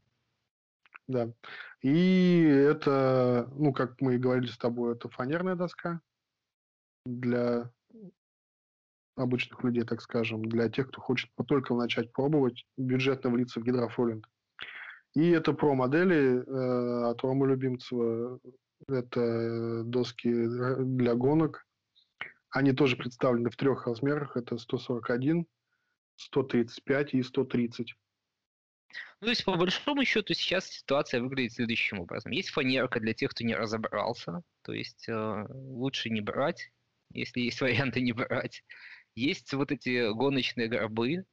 [1.07, 1.33] Да.
[1.81, 6.01] И это, ну, как мы и говорили с тобой, это фанерная доска
[7.05, 7.71] для
[9.15, 14.29] обычных людей, так скажем, для тех, кто хочет только начать пробовать бюджетно влиться в гидрофолинг.
[15.15, 18.39] И это про модели э, от Ромы Любимцева.
[18.87, 21.65] Это доски для гонок.
[22.49, 24.35] Они тоже представлены в трех размерах.
[24.35, 25.45] Это 141,
[26.15, 27.95] 135 и 130.
[29.21, 32.31] Ну, то есть, по большому счету, сейчас ситуация выглядит следующим образом.
[32.31, 36.71] Есть фанерка для тех, кто не разобрался, то есть э, лучше не брать,
[37.11, 38.63] если есть варианты не брать.
[39.15, 41.25] Есть вот эти гоночные гробы,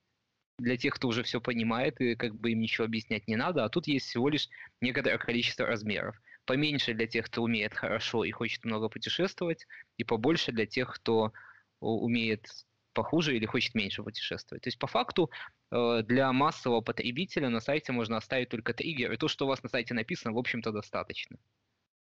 [0.61, 3.69] для тех, кто уже все понимает, и как бы им ничего объяснять не надо, а
[3.69, 4.49] тут есть всего лишь
[4.81, 6.21] некоторое количество размеров.
[6.45, 11.33] Поменьше для тех, кто умеет хорошо и хочет много путешествовать, и побольше для тех, кто
[11.81, 12.47] умеет
[12.93, 14.65] похуже или хочет меньше путешествовать.
[14.65, 15.31] То есть по факту
[15.71, 19.63] э, для массового потребителя на сайте можно оставить только триггер, и то, что у вас
[19.63, 21.37] на сайте написано, в общем-то, достаточно.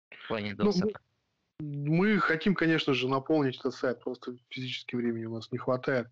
[0.09, 0.71] В плане ну.
[1.59, 6.07] Мы хотим, конечно же, наполнить этот сайт, просто физически времени у нас не хватает.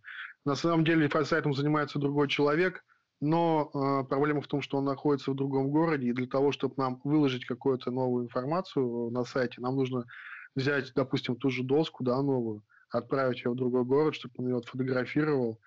[0.45, 2.83] На самом деле сайтом занимается другой человек,
[3.21, 6.75] но э, проблема в том, что он находится в другом городе, и для того, чтобы
[6.77, 10.05] нам выложить какую-то новую информацию на сайте, нам нужно
[10.55, 14.57] взять, допустим, ту же доску, да, новую, отправить ее в другой город, чтобы он ее
[14.57, 15.59] отфотографировал.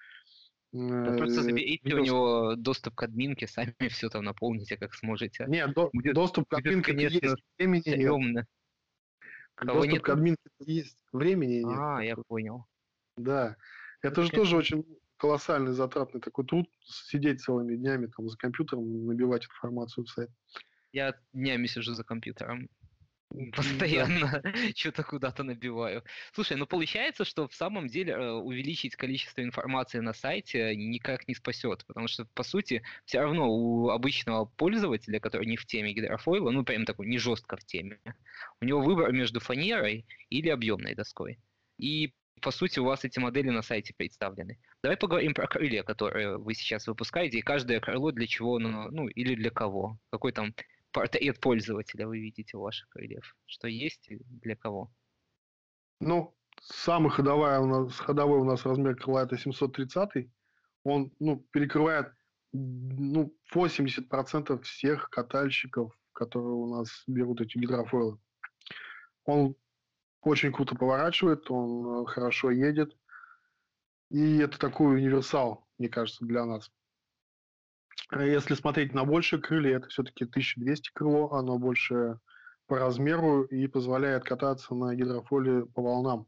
[0.72, 5.46] Просто заберите у него доступ к админке, сами все там наполните, как сможете.
[5.48, 8.46] Нет, до, будет, доступ к админке конечно, есть, времени нет.
[9.66, 10.02] Кого доступ нет?
[10.02, 11.78] к админке есть, времени нет.
[11.78, 12.66] А, я понял.
[13.16, 13.56] Да.
[14.02, 14.84] Это же тоже очень
[15.18, 20.30] колоссальный затратный такой труд, сидеть целыми днями там за компьютером, набивать информацию в сайт.
[20.92, 22.68] Я днями сижу за компьютером.
[23.54, 24.42] Постоянно
[24.76, 26.02] что-то куда-то набиваю.
[26.32, 31.34] Слушай, ну получается, что в самом деле э, увеличить количество информации на сайте никак не
[31.34, 36.50] спасет, потому что, по сути, все равно у обычного пользователя, который не в теме гидрофойла,
[36.50, 38.00] ну прям такой не жестко в теме,
[38.60, 41.38] у него выбор между фанерой или объемной доской.
[41.78, 44.58] И по сути, у вас эти модели на сайте представлены.
[44.82, 49.08] Давай поговорим про крылья, которые вы сейчас выпускаете, и каждое крыло для чего, ну, ну
[49.08, 49.98] или для кого.
[50.10, 50.54] Какой там
[50.92, 53.36] портрет пользователя вы видите у ваших крыльев?
[53.46, 54.92] Что есть и для кого?
[56.00, 60.30] Ну, самый ходовой у нас, ходовой у нас размер крыла это 730.
[60.84, 62.12] Он ну, перекрывает
[62.52, 68.18] ну, 80% всех катальщиков, которые у нас берут эти гидрофойлы.
[69.24, 69.54] Он
[70.22, 72.96] очень круто поворачивает, он э, хорошо едет.
[74.10, 76.70] И это такой универсал, мне кажется, для нас.
[78.10, 82.18] А если смотреть на большие крылья, это все-таки 1200 крыло, оно больше
[82.66, 86.26] по размеру и позволяет кататься на гидрофоле по волнам.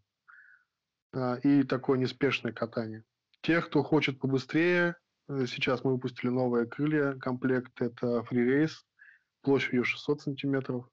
[1.12, 3.04] А, и такое неспешное катание.
[3.40, 4.94] Те, кто хочет побыстрее,
[5.28, 8.76] э, сейчас мы выпустили новые крылья, комплект это Free Race,
[9.42, 10.86] площадью 600 сантиметров.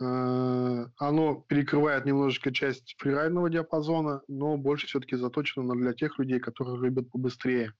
[0.00, 6.76] А, оно перекрывает немножечко часть фрирайдного диапазона, но больше все-таки заточено для тех людей, которые
[6.80, 7.72] любят побыстрее.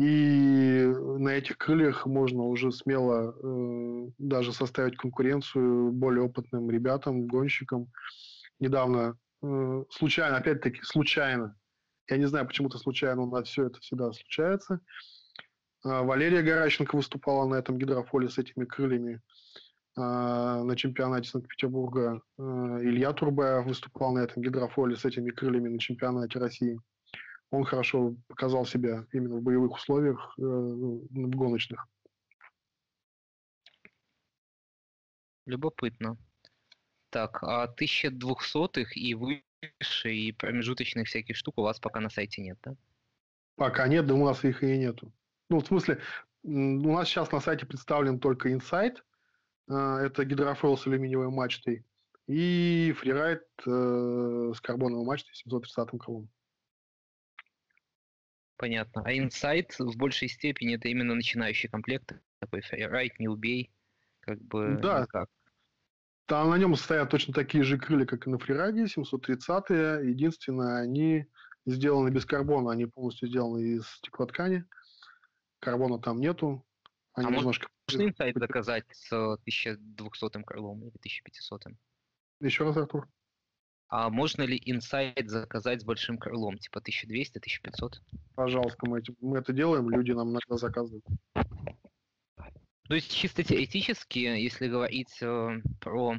[0.00, 7.92] И на этих крыльях можно уже смело э, даже составить конкуренцию более опытным ребятам, гонщикам.
[8.60, 11.54] Недавно, э, случайно, опять-таки, случайно,
[12.08, 14.80] я не знаю, почему-то случайно нас все это всегда случается.
[15.84, 19.20] Э, Валерия Горащенко выступала на этом гидрофоле с этими крыльями.
[19.98, 25.78] А, на чемпионате Санкт-Петербурга э, Илья Турбаев выступал на этом гидрофоле с этими крыльями на
[25.78, 26.80] чемпионате России.
[27.50, 31.86] Он хорошо показал себя именно в боевых условиях э, ну, гоночных.
[35.46, 36.16] Любопытно.
[37.10, 42.58] Так, а 1200-х и выше, и промежуточных всяких штук у вас пока на сайте нет,
[42.62, 42.76] да?
[43.56, 45.12] Пока нет, да у нас их и нету.
[45.48, 46.00] Ну, в смысле,
[46.44, 48.98] у нас сейчас на сайте представлен только Insight–
[49.70, 51.84] а, это гидрофойл с алюминиевой мачтой,
[52.26, 56.28] и фрирайд э, с карбоновой мачтой 730 крылом.
[58.60, 59.02] Понятно.
[59.06, 63.70] А инсайт в большей степени это именно начинающий комплект, такой фрирайд, не убей,
[64.20, 65.00] как бы да.
[65.00, 65.30] Никак.
[66.26, 70.10] Там на нем стоят точно такие же крылья, как и на фрирайде, 730-е.
[70.10, 71.24] Единственное, они
[71.64, 74.66] сделаны без карбона, они полностью сделаны из стеклоткани.
[75.60, 76.62] Карбона там нету.
[77.14, 81.64] Они а немножко можно инсайт доказать с 1200 крылом или 1500?
[82.40, 83.08] Еще раз, Артур.
[83.90, 87.94] А можно ли инсайт заказать с большим крылом, типа 1200-1500?
[88.36, 91.04] Пожалуйста, мы, мы это делаем, люди нам иногда заказывают.
[91.34, 96.14] То есть чисто теоретически, если говорить э, про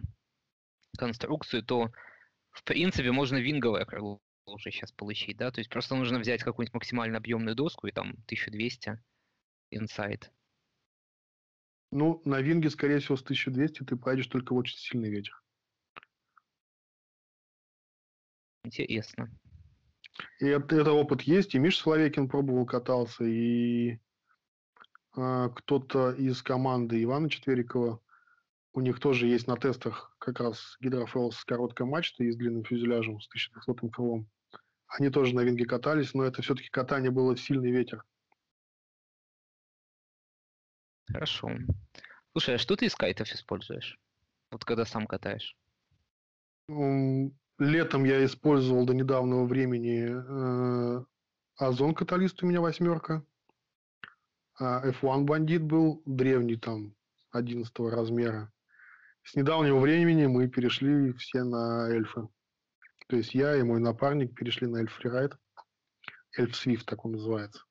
[0.98, 1.92] конструкцию, то
[2.52, 5.50] в принципе можно винговое крыло уже сейчас получить, да?
[5.52, 9.02] То есть просто нужно взять какую-нибудь максимально объемную доску и там 1200
[9.72, 10.30] инсайт.
[11.92, 15.42] Ну, на винге, скорее всего, с 1200 ты поедешь только в очень сильный ветер.
[18.64, 19.30] Интересно.
[20.40, 24.00] И это, это опыт есть, и Миша Соловейкин пробовал катался, и
[25.16, 28.02] э, кто-то из команды Ивана Четверикова,
[28.74, 32.64] у них тоже есть на тестах как раз гидрофел с короткой мачтой и с длинным
[32.64, 34.30] фюзеляжем, с 1200 крылом.
[34.88, 38.04] Они тоже на винге катались, но это все-таки катание было в сильный ветер.
[41.08, 41.52] Хорошо.
[42.32, 44.00] Слушай, а что ты из кайтов используешь?
[44.52, 45.58] Вот когда сам катаешь?
[47.62, 51.06] Летом я использовал до недавнего времени э,
[51.58, 53.24] Озон каталист у меня восьмерка.
[54.58, 56.96] А F1 бандит был древний там
[57.30, 58.52] 11 размера.
[59.22, 62.30] С недавнего времени мы перешли все на эльфы.
[63.08, 65.38] То есть я и мой напарник перешли на эльф фрирайд.
[66.36, 67.62] Эльф Свифт, так он называется.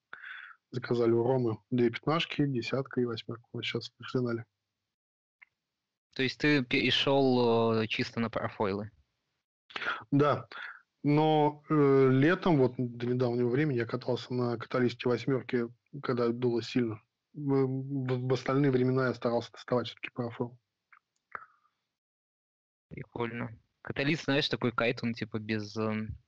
[0.70, 3.42] Заказали у Ромы две пятнашки, десятка и восьмерка.
[3.52, 4.44] Вот сейчас в финале.
[6.14, 8.92] То есть ты перешел э, чисто на парафойлы?
[10.10, 10.46] Да.
[11.02, 15.66] Но э, летом, вот до недавнего времени, я катался на каталисте восьмерки,
[16.02, 17.00] когда дуло сильно.
[17.32, 20.58] В, в, в остальные времена я старался доставать все-таки парафойл.
[22.88, 23.56] Прикольно.
[23.82, 25.74] Каталист, знаешь, такой кайт, он типа без...
[25.76, 26.18] Эм,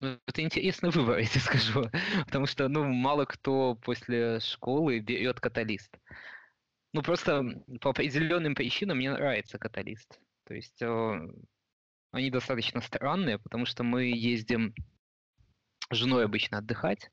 [0.00, 1.90] ну, это интересный выбор, я тебе скажу.
[2.26, 5.96] Потому что, ну, мало кто после школы берет каталист.
[6.92, 7.44] Ну, просто
[7.80, 10.20] по определенным причинам мне нравится каталист.
[10.48, 11.28] То есть э,
[12.10, 14.74] они достаточно странные, потому что мы ездим
[15.90, 17.10] с женой обычно отдыхать.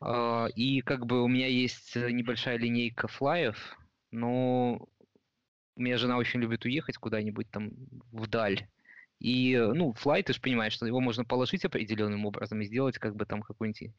[0.00, 3.76] Э, и как бы у меня есть небольшая линейка флаев,
[4.12, 4.86] но
[5.74, 7.72] у меня жена очень любит уехать куда-нибудь там
[8.12, 8.68] вдаль.
[9.18, 13.16] И, ну, флай, ты же понимаешь, что его можно положить определенным образом и сделать как
[13.16, 13.92] бы там какую-нибудь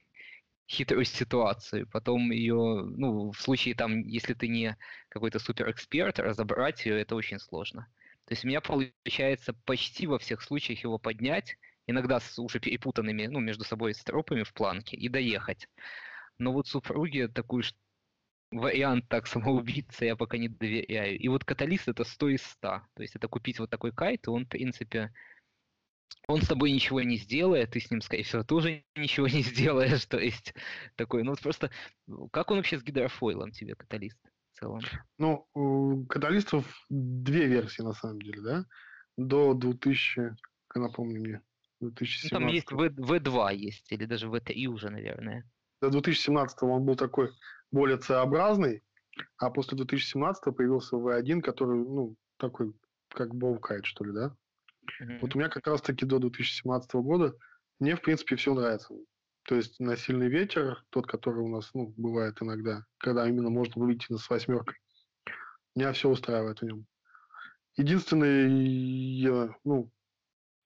[0.69, 1.85] хитрую ситуацию.
[1.91, 4.77] Потом ее, ну, в случае там, если ты не
[5.09, 7.89] какой-то суперэксперт, разобрать ее это очень сложно.
[8.29, 11.57] То есть у меня получается почти во всех случаях его поднять,
[11.87, 15.67] иногда с уже перепутанными, ну, между собой стропами в планке и доехать.
[16.37, 17.63] Но вот супруге такую
[18.51, 21.17] вариант так самоубийца я пока не доверяю.
[21.17, 22.83] И вот каталист это 100 из 100.
[22.93, 25.11] То есть это купить вот такой кайт, и он, в принципе,
[26.27, 30.05] он с тобой ничего не сделает, ты с ним, скорее всего, тоже ничего не сделаешь.
[30.05, 30.53] То есть
[30.95, 31.71] такой, ну просто,
[32.31, 34.19] как он вообще с гидрофойлом тебе, каталист?
[34.59, 34.79] Целом?
[35.17, 38.65] Ну, у каталистов две версии, на самом деле, да?
[39.17, 40.35] До 2000,
[40.75, 41.41] напомню мне,
[41.81, 42.31] 2017.
[42.31, 45.49] Ну, там есть v, V2 есть, или даже V3 уже, наверное.
[45.81, 47.29] До 2017 он был такой
[47.71, 48.83] более C-образный,
[49.37, 52.73] а после 2017 появился V1, который, ну, такой,
[53.09, 54.35] как Бовкайт, что ли, да?
[55.01, 55.19] Mm-hmm.
[55.21, 57.33] Вот у меня как раз-таки до 2017 года
[57.79, 58.93] мне, в принципе, все нравится.
[59.49, 63.83] То есть на сильный ветер, тот, который у нас ну, бывает иногда, когда именно можно
[63.83, 64.75] выйти с восьмеркой,
[65.75, 66.85] меня все устраивает в нем.
[67.75, 69.89] Единственное, я, ну,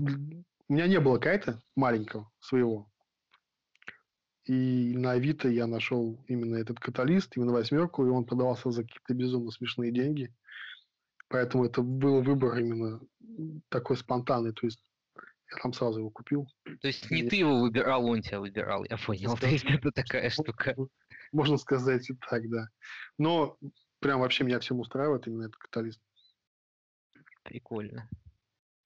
[0.01, 2.91] у меня не было кайта маленького своего,
[4.43, 9.13] и на Авито я нашел именно этот каталист, именно восьмерку, и он продавался за какие-то
[9.13, 10.35] безумно смешные деньги.
[11.29, 12.99] Поэтому это был выбор именно
[13.69, 14.51] такой спонтанный.
[14.51, 14.83] То есть
[15.55, 16.47] я там сразу его купил.
[16.81, 17.29] То есть не и...
[17.29, 19.37] ты его выбирал, он тебя выбирал, я понял.
[19.37, 20.75] То есть это такая штука.
[21.31, 22.67] Можно сказать и так, да.
[23.17, 23.57] Но
[23.99, 26.01] прям вообще меня всем устраивает именно этот каталист.
[27.43, 28.09] Прикольно.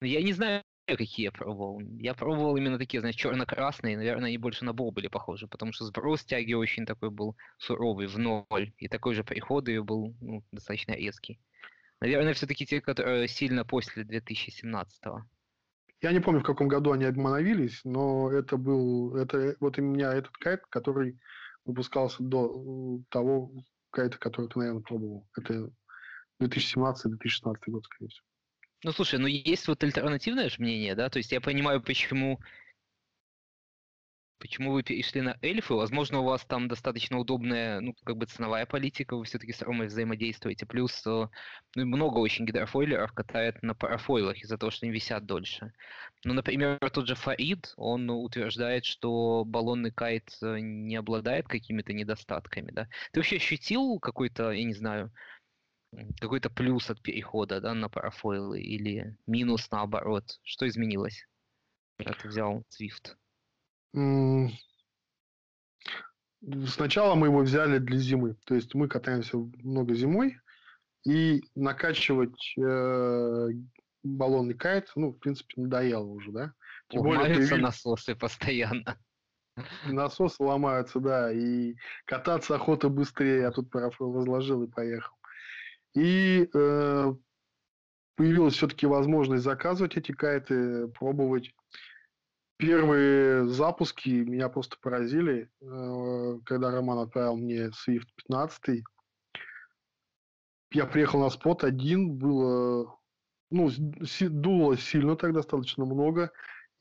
[0.02, 1.82] Ну, я не знаю, какие я пробовал.
[2.00, 5.86] Я пробовал именно такие, знаешь, черно-красные, наверное, они больше на бол были похожи, потому что
[5.86, 10.44] сброс тяги очень такой был суровый, в ноль, и такой же приход ее был ну,
[10.52, 11.40] достаточно резкий.
[12.00, 15.24] Наверное, все-таки те, которые сильно после 2017-го.
[16.02, 20.14] Я не помню, в каком году они обмановились, но это был, это вот у меня
[20.14, 21.20] этот кайт, который
[21.66, 23.52] выпускался до того
[23.90, 25.28] кайта, который ты, наверное, пробовал.
[25.36, 25.72] Это
[26.42, 28.26] 2017-2016 год, скорее всего.
[28.84, 31.10] Ну, слушай, ну есть вот альтернативное же мнение, да?
[31.10, 32.40] То есть я понимаю, почему
[34.40, 35.74] Почему вы перешли на эльфы?
[35.74, 39.88] Возможно, у вас там достаточно удобная, ну, как бы ценовая политика, вы все-таки с Ромой
[39.88, 40.68] взаимодействуете.
[40.68, 41.30] Плюс ну,
[41.76, 45.74] много очень гидрофойлеров катает на парафойлах из-за того, что они висят дольше.
[46.24, 52.72] Ну, например, тот же Фаид, он утверждает, что баллонный кайт э, не обладает какими-то недостатками,
[52.72, 52.88] да?
[53.12, 55.12] Ты вообще ощутил какой-то, я не знаю,
[56.20, 60.40] какой-то плюс от перехода да, на парафойлы или минус наоборот?
[60.44, 61.26] Что изменилось,
[61.98, 63.16] когда ты взял Swift?
[66.68, 68.38] Сначала мы его взяли для зимы.
[68.46, 70.38] То есть мы катаемся много зимой,
[71.06, 73.50] и накачивать э,
[74.04, 76.54] баллонный кайт, ну, в принципе, надоело уже, да?
[76.90, 78.98] Тем Ломаются более, насосы постоянно.
[79.86, 81.76] Насосы ломаются, да, и
[82.06, 83.42] кататься охота быстрее.
[83.42, 85.16] Я тут парафон возложил и поехал.
[85.96, 87.14] И э,
[88.16, 91.54] появилась все-таки возможность заказывать эти кайты, пробовать.
[92.58, 98.84] Первые запуски меня просто поразили, э, когда Роман отправил мне Swift 15.
[100.72, 102.98] Я приехал на спот один, было,
[103.52, 103.70] ну,
[104.22, 106.32] дуло сильно так достаточно много,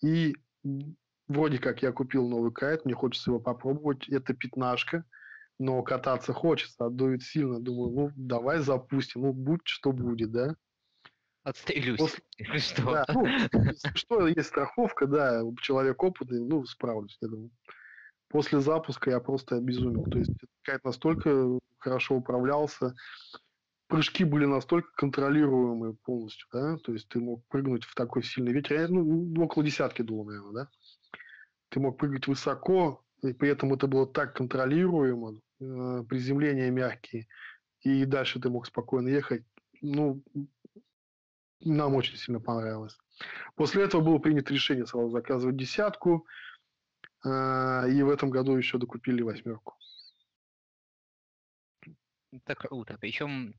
[0.02, 0.34] и
[1.28, 5.04] вроде как я купил новый кайт, мне хочется его попробовать, это пятнашка–
[5.58, 7.60] но кататься хочется, а сильно.
[7.60, 10.54] Думаю, ну, давай запустим, ну, будь что будет, да?
[11.46, 11.98] Отстрелюсь.
[11.98, 12.24] После...
[12.58, 12.82] Что?
[12.82, 13.24] Да, ну,
[13.94, 17.52] что есть страховка, да, человек опытный, ну, справлюсь, я думаю.
[18.28, 20.02] После запуска я просто обезумел.
[20.10, 20.32] То есть
[20.62, 22.96] кайт настолько хорошо управлялся,
[23.86, 28.88] прыжки были настолько контролируемые полностью, да, то есть ты мог прыгнуть в такой сильный ветер,
[28.90, 30.68] ну, около десятки дул, наверное, да,
[31.68, 37.28] ты мог прыгать высоко, и при этом это было так контролируемо, э, приземления мягкие,
[37.82, 39.44] и дальше ты мог спокойно ехать.
[39.80, 40.24] Ну,
[41.60, 42.96] нам очень сильно понравилось.
[43.54, 46.26] После этого было принято решение сразу заказывать десятку,
[47.24, 49.76] э, и в этом году еще докупили восьмерку.
[52.32, 52.98] Это круто.
[53.00, 53.54] Причем,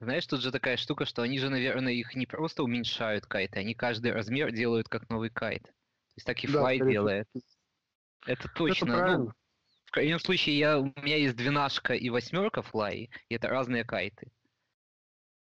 [0.00, 3.74] знаешь, тут же такая штука, что они же, наверное, их не просто уменьшают кайты, они
[3.74, 5.62] каждый размер делают как новый кайт.
[5.64, 7.28] То есть так и да, Fly делает.
[8.26, 8.92] Это точно.
[8.92, 9.32] Это ну,
[9.84, 14.32] в крайнем случае, я, у меня есть двенашка и восьмерка Fly, и это разные кайты.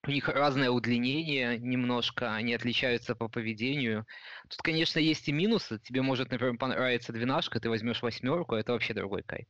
[0.07, 4.07] У них разное удлинение немножко, они отличаются по поведению.
[4.51, 5.79] Тут, конечно, есть и минусы.
[5.79, 9.49] Тебе может, например, понравиться двенашка, ты возьмешь восьмерку, это вообще другой кайт.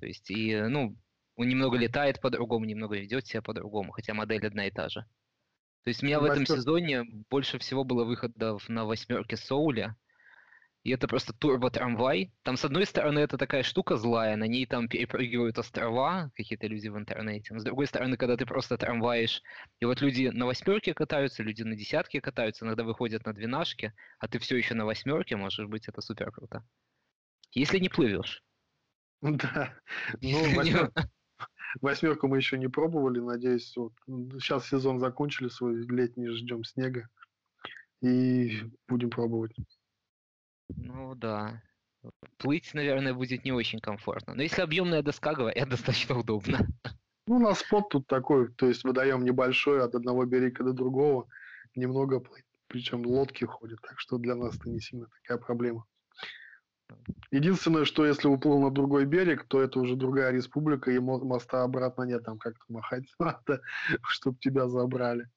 [0.00, 0.96] То есть, и, ну,
[1.36, 5.00] он немного летает по-другому, немного ведет себя по-другому, хотя модель одна и та же.
[5.82, 9.96] То есть у меня в этом сезоне больше всего было выходов на восьмерке Соуля,
[10.84, 12.30] и это просто турбо-трамвай.
[12.42, 16.88] Там, с одной стороны, это такая штука злая, на ней там перепрыгивают острова, какие-то люди
[16.88, 17.54] в интернете.
[17.54, 19.42] Но с другой стороны, когда ты просто трамваешь,
[19.80, 24.28] и вот люди на восьмерке катаются, люди на десятке катаются, иногда выходят на двенашке, а
[24.28, 26.62] ты все еще на восьмерке, может быть, это супер круто.
[27.52, 28.44] Если не плывешь.
[29.22, 29.74] Да.
[30.20, 30.38] Ну,
[31.80, 37.08] восьмерку мы еще не пробовали, надеюсь, вот сейчас сезон закончили свой летний, ждем снега
[38.02, 39.56] и будем пробовать.
[40.68, 41.62] Ну да.
[42.38, 44.34] Плыть, наверное, будет не очень комфортно.
[44.34, 46.66] Но если объемная доска, говорят, достаточно удобно.
[47.26, 51.26] Ну, у нас спот тут такой, то есть водоем небольшой, от одного берега до другого,
[51.74, 52.44] немного плыть.
[52.66, 55.86] Причем лодки ходят, так что для нас это не сильно такая проблема.
[57.30, 62.02] Единственное, что если уплыл на другой берег, то это уже другая республика, и моста обратно
[62.02, 63.62] нет, там как-то махать надо,
[64.02, 65.28] чтобы тебя забрали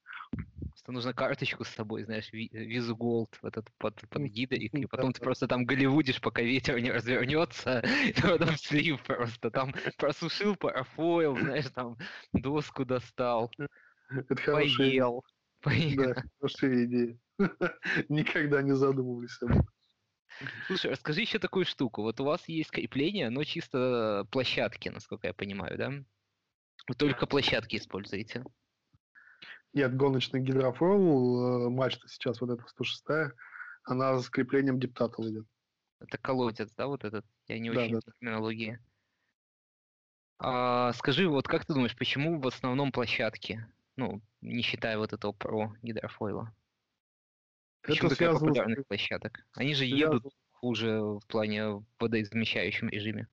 [0.75, 4.85] что нужно карточку с собой, знаешь, визу голд, вот этот под, под гида, и, и
[4.85, 10.55] потом ты просто там голливудишь, пока ветер не развернется, и потом слив просто, там просушил
[10.55, 11.97] парафойл, знаешь, там
[12.33, 13.51] доску достал,
[14.09, 15.23] Это поел.
[15.61, 15.95] поел.
[16.15, 17.19] Да, хорошая идея.
[18.09, 19.67] Никогда не задумывались об этом.
[20.67, 22.03] Слушай, расскажи еще такую штуку.
[22.03, 25.89] Вот у вас есть крепление, но чисто площадки, насколько я понимаю, да?
[26.87, 28.43] Вы только площадки используете.
[29.73, 33.33] Нет, гоночный гидрофойл, э, мачта сейчас вот эта 106
[33.83, 35.45] она с креплением диптатл идет.
[35.99, 37.25] Это колодец, да, вот этот?
[37.47, 38.11] Я не да, очень да.
[38.19, 38.79] терминологии.
[40.39, 43.65] А, скажи, вот как ты думаешь, почему в основном площадки,
[43.95, 46.53] ну, не считая вот этого про гидрофойла?
[47.81, 48.83] Почему Это связано популярных с...
[48.83, 49.45] площадок?
[49.53, 50.15] Они же связано...
[50.15, 53.27] едут хуже в плане водоизмещающем режиме.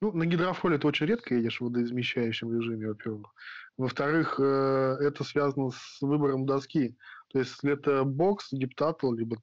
[0.00, 3.34] Ну, на гидрофоле ты очень редко едешь в водоизмещающем режиме, во-первых.
[3.78, 6.96] Во-вторых, э, это связано с выбором доски.
[7.28, 9.36] То есть, если это бокс, диптатл, либо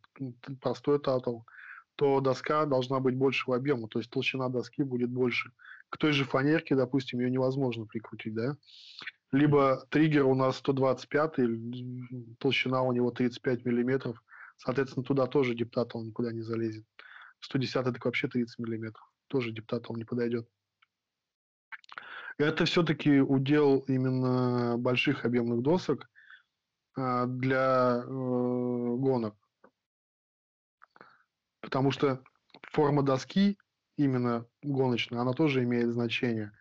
[0.62, 1.40] простой татл,
[1.96, 5.52] то доска должна быть большего объема, то есть толщина доски будет больше.
[5.90, 8.58] К той же фанерке, допустим, ее невозможно прикрутить, да?
[9.32, 14.22] Либо триггер у нас 125, толщина у него 35 миллиметров,
[14.58, 16.86] соответственно, туда тоже диптатл никуда не залезет.
[17.40, 20.48] 110 так вообще 30 миллиметров, тоже диптатл не подойдет.
[22.38, 26.10] Это все-таки удел именно больших объемных досок
[26.98, 29.36] а, для э, гонок.
[31.62, 32.22] Потому что
[32.72, 33.58] форма доски,
[33.98, 36.52] именно гоночная, она тоже имеет значение.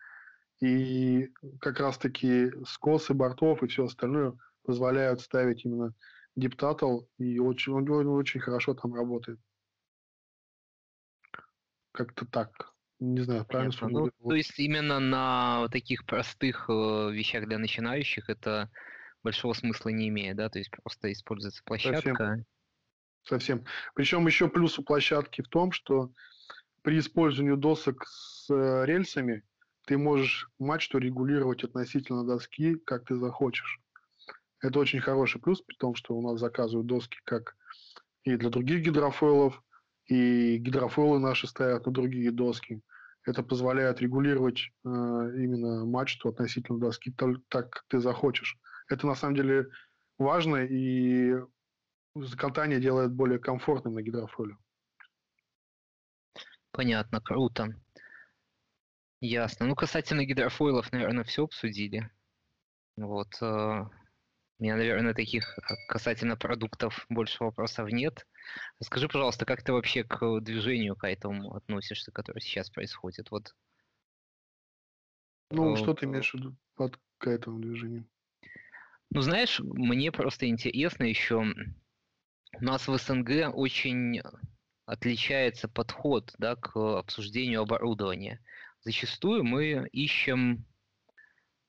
[0.61, 5.93] И как раз-таки скосы бортов и все остальное позволяют ставить именно
[6.35, 9.39] диптатл, и очень, он очень хорошо там работает.
[11.91, 12.74] Как-то так.
[12.99, 14.11] Не знаю, правильно Понятно.
[14.21, 18.71] Ну, то есть именно на таких простых э, вещах для начинающих это
[19.23, 20.49] большого смысла не имеет, да?
[20.49, 22.15] То есть просто используется площадка.
[22.15, 22.45] Совсем.
[23.23, 23.65] Совсем.
[23.95, 26.11] Причем еще плюс у площадки в том, что
[26.83, 29.43] при использовании досок с э, рельсами
[29.85, 33.79] ты можешь мачту регулировать относительно доски, как ты захочешь.
[34.61, 37.55] Это очень хороший плюс, при том, что у нас заказывают доски как
[38.23, 39.61] и для других гидрофойлов,
[40.07, 42.81] и гидрофойлы наши стоят на другие доски.
[43.25, 48.57] Это позволяет регулировать э, именно мачту относительно доски так, как ты захочешь.
[48.87, 49.67] Это на самом деле
[50.19, 51.33] важно, и
[52.37, 54.57] катание делает более комфортным на гидрофойле.
[56.71, 57.73] Понятно, круто.
[59.21, 59.65] Ясно.
[59.65, 62.11] Ну, касательно гидрофойлов, наверное, все обсудили.
[62.95, 63.33] Вот.
[64.55, 68.25] Э, у меня, наверное, таких э, касательно продуктов больше вопросов нет.
[68.81, 73.31] Скажи, пожалуйста, как ты вообще к движению к этому относишься, которое сейчас происходит?
[73.31, 73.55] Вот.
[75.51, 78.05] Ну, э, что ты имеешь в виду под к этому движению?
[79.11, 81.45] Ну, знаешь, мне просто интересно еще,
[82.57, 84.21] у нас в СНГ очень
[84.85, 88.43] отличается подход да, к обсуждению оборудования.
[88.81, 90.65] Зачастую мы ищем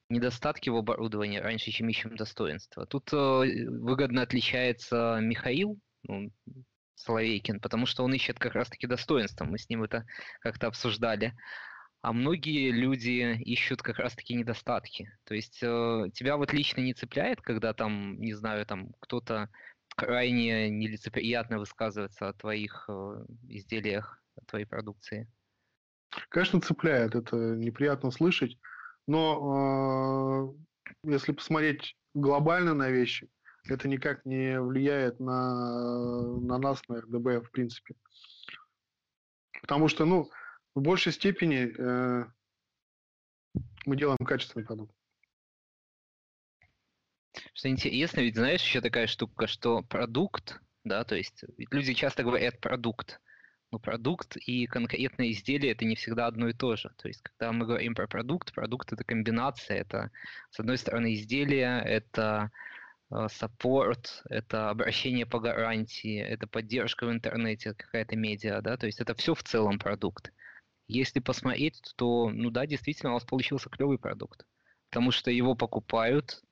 [0.09, 2.87] недостатки в оборудовании раньше, чем ищем достоинства.
[2.87, 6.31] Тут э, выгодно отличается Михаил ну,
[6.95, 9.45] Соловейкин, потому что он ищет как раз-таки достоинства.
[9.45, 10.07] Мы с ним это
[10.41, 11.35] как-то обсуждали.
[12.03, 15.11] А многие люди ищут как раз-таки недостатки.
[15.25, 19.51] То есть э, тебя вот лично не цепляет, когда там, не знаю, там кто-то
[19.97, 25.29] крайне нелицеприятно высказывается о твоих э, изделиях, о твоей продукции?
[26.29, 27.15] Конечно, цепляет.
[27.15, 28.57] Это неприятно слышать.
[29.07, 30.55] Но
[31.05, 33.29] э, если посмотреть глобально на вещи,
[33.69, 37.95] это никак не влияет на, на нас, на РДБ, в принципе.
[39.61, 40.31] Потому что, ну,
[40.75, 42.25] в большей степени э,
[43.87, 44.95] мы делаем качественный продукт.
[47.55, 52.61] Что интересно, ведь знаешь, еще такая штука, что продукт, да, то есть люди часто говорят
[52.61, 53.21] продукт,
[53.73, 56.91] но продукт и конкретное изделие это не всегда одно и то же.
[56.97, 60.11] То есть, когда мы говорим про продукт, продукт это комбинация, это
[60.51, 62.51] с одной стороны изделие, это
[63.29, 69.01] саппорт, э, это обращение по гарантии, это поддержка в интернете, какая-то медиа, да, то есть
[69.01, 70.33] это все в целом продукт.
[70.89, 74.45] Если посмотреть, то, ну да, действительно, у вас получился клевый продукт,
[74.91, 76.43] потому что его покупают,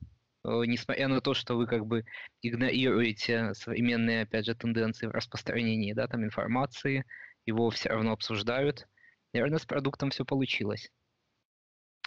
[0.45, 2.05] несмотря на то, что вы как бы
[2.43, 7.05] игнорируете современные, опять же, тенденции в распространении да, там, информации,
[7.47, 8.87] его все равно обсуждают.
[9.33, 10.91] Наверное, с продуктом все получилось.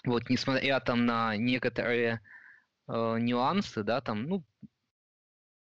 [0.06, 2.22] Вот, несмотря там на некоторые
[2.88, 4.46] э, нюансы, да, там, ну,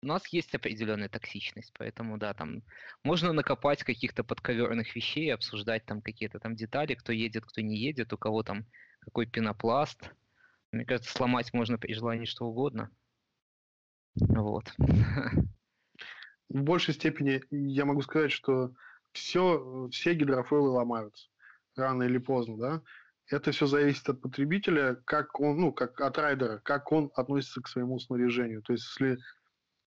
[0.03, 2.61] у нас есть определенная токсичность, поэтому, да, там
[3.03, 8.13] можно накопать каких-то подковерных вещей, обсуждать там какие-то там детали, кто едет, кто не едет,
[8.13, 8.65] у кого там
[8.99, 10.11] какой пенопласт,
[10.71, 12.89] мне кажется, сломать можно при желании что угодно.
[14.15, 14.73] Вот.
[16.49, 18.73] В большей степени я могу сказать, что
[19.11, 21.29] все, все гидрофойлы ломаются
[21.75, 22.81] рано или поздно, да.
[23.29, 27.67] Это все зависит от потребителя, как он, ну, как от райдера, как он относится к
[27.67, 28.61] своему снаряжению.
[28.61, 29.19] То есть, если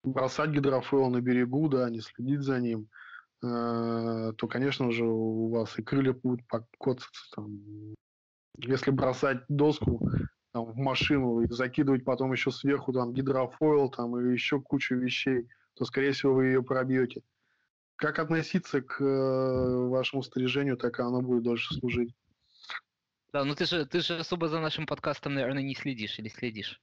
[0.03, 2.87] бросать гидрофойл на берегу, да, не следить за ним,
[3.43, 7.29] э, то, конечно же, у вас и крылья будут покоцаться.
[7.35, 7.59] Там.
[8.57, 10.09] Если бросать доску
[10.55, 15.49] там, в машину и закидывать потом еще сверху там гидрофойл там и еще кучу вещей,
[15.73, 17.23] то, скорее всего, вы ее пробьете.
[17.97, 22.15] Как относиться к э, вашему снаряжению, так и оно будет дольше служить.
[23.33, 26.81] Да, ну ты же, ты же особо за нашим подкастом, наверное, не следишь или следишь?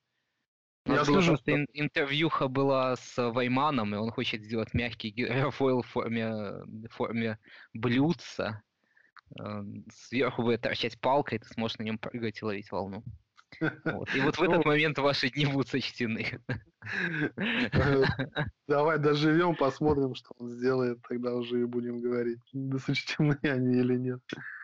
[0.84, 1.38] У Я слежу.
[1.38, 1.52] Что...
[1.52, 6.30] Ин- интервьюха была с Вайманом, и он хочет сделать мягкий гидрофойл в форме,
[6.66, 7.38] в форме
[7.72, 8.62] блюдца.
[9.40, 9.62] Э,
[9.94, 13.02] сверху будет торчать палкой, ты сможешь на нем прыгать и ловить волну.
[13.60, 14.14] Вот.
[14.14, 16.40] И вот в этот момент ваши дни будут сочтены.
[18.68, 22.40] Давай доживем, посмотрим, что он сделает, тогда уже и будем говорить,
[22.84, 24.20] сочтены они или нет.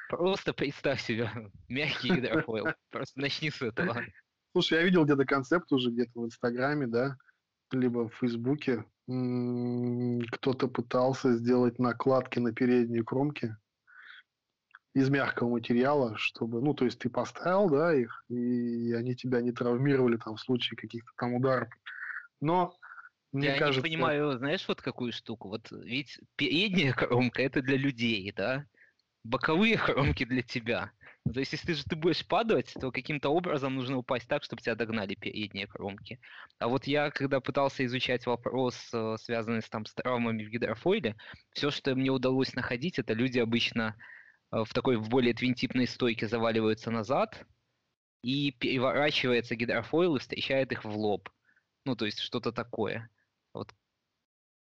[0.09, 1.31] Просто представь себе
[1.69, 2.69] мягкий гидрофойл.
[2.91, 4.03] Просто начни с этого.
[4.53, 7.17] Слушай, я видел где-то концепт уже где-то в Инстаграме, да,
[7.73, 8.85] либо в Фейсбуке.
[9.07, 13.57] Кто-то пытался сделать накладки на передние кромки
[14.95, 19.53] из мягкого материала, чтобы, ну, то есть ты поставил, да, их, и они тебя не
[19.53, 21.69] травмировали там в случае каких-то там ударов.
[22.41, 22.75] Но
[23.33, 23.87] мне Я кажется...
[23.87, 25.49] не понимаю, знаешь, вот какую штуку?
[25.49, 28.65] Вот ведь передняя кромка это для людей, да?
[29.25, 30.93] Боковые кромки для тебя.
[31.33, 34.75] То есть, если же ты будешь падать, то каким-то образом нужно упасть так, чтобы тебя
[34.75, 36.21] догнали передние кромки.
[36.59, 41.17] А вот я, когда пытался изучать вопрос, э, связанный с, там, с травмами в гидрофойле,
[41.53, 43.95] все, что мне удалось находить, это люди обычно
[44.51, 47.47] в такой в более твинтипной стойке заваливаются назад,
[48.23, 51.29] и переворачивается гидрофойл и встречает их в лоб.
[51.85, 53.09] Ну, то есть что-то такое.
[53.55, 53.73] Вот.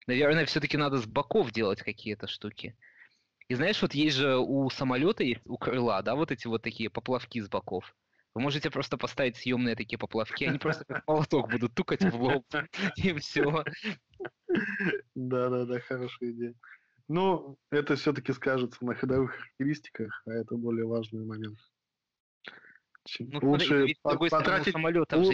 [0.07, 2.77] Наверное, все-таки надо с боков делать какие-то штуки.
[3.49, 7.41] И знаешь, вот есть же у самолета, у крыла, да, вот эти вот такие поплавки
[7.41, 7.95] с боков.
[8.35, 12.45] Вы можете просто поставить съемные такие поплавки, они просто как молоток будут тукать в лоб,
[12.97, 13.65] и все.
[15.15, 16.55] Да-да-да, хорошая идея.
[17.09, 21.59] Но это все-таки скажется на ходовых характеристиках, а это более важный момент.
[23.21, 24.75] Ну, лучше смотри, потратить,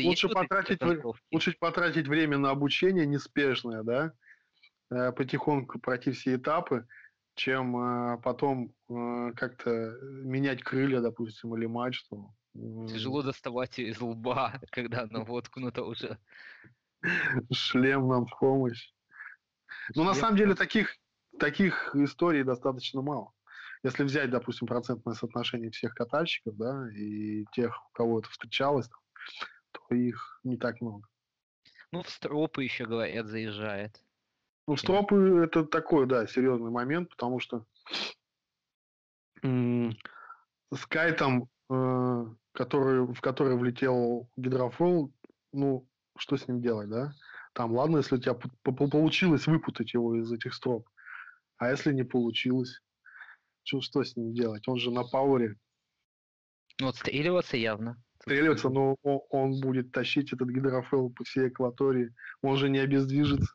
[0.04, 0.82] лучше, потратить,
[1.30, 4.12] лучше потратить время на обучение неспешное, да,
[4.90, 6.86] э, потихоньку пройти все этапы,
[7.34, 9.70] чем э, потом э, как-то
[10.02, 12.34] менять крылья, допустим, или мачту.
[12.54, 16.18] Тяжело доставать из лба, когда она воткнута уже.
[17.50, 18.92] Шлем нам в помощь.
[19.94, 20.96] Ну, на самом деле, таких,
[21.38, 23.32] таких историй достаточно мало.
[23.82, 28.88] Если взять, допустим, процентное соотношение всех катальщиков, да, и тех, у кого это встречалось,
[29.72, 31.08] то их не так много.
[31.90, 33.96] Ну, в стропы еще, говорят, заезжает.
[34.66, 37.66] В Ну, стропы это такой, да, серьезный момент, потому что
[39.42, 45.12] с кайтом, э, который, в который влетел гидрофол,
[45.52, 45.86] ну,
[46.16, 47.12] что с ним делать, да?
[47.52, 50.88] Там, ладно, если у тебя получилось выпутать его из этих строп,
[51.58, 52.80] а если не получилось,
[53.64, 54.66] что, что с ним делать?
[54.68, 55.56] Он же на пауэре.
[56.80, 58.02] Ну, отстреливаться явно.
[58.16, 62.14] Отстреливаться, но он, он будет тащить этот гидрофел по всей экватории.
[62.40, 63.52] Он же не обездвижится.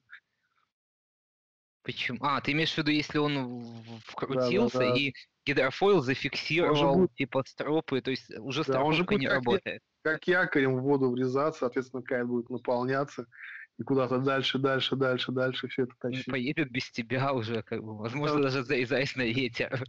[1.83, 2.19] Почему?
[2.21, 3.63] А, ты имеешь в виду, если он
[4.05, 4.99] вкрутился да, да, да.
[4.99, 5.13] и
[5.45, 7.13] гидрофойл зафиксировал будет...
[7.15, 9.81] типа стропы, то есть уже да, он же будет не как работает.
[10.01, 13.25] Как якорем в воду врезаться, соответственно, кайт будет наполняться
[13.77, 16.27] и куда-то дальше, дальше, дальше, дальше все это тащить.
[16.27, 19.83] Он поедет без тебя уже, как бы, возможно, даже заезжаясь на ветер.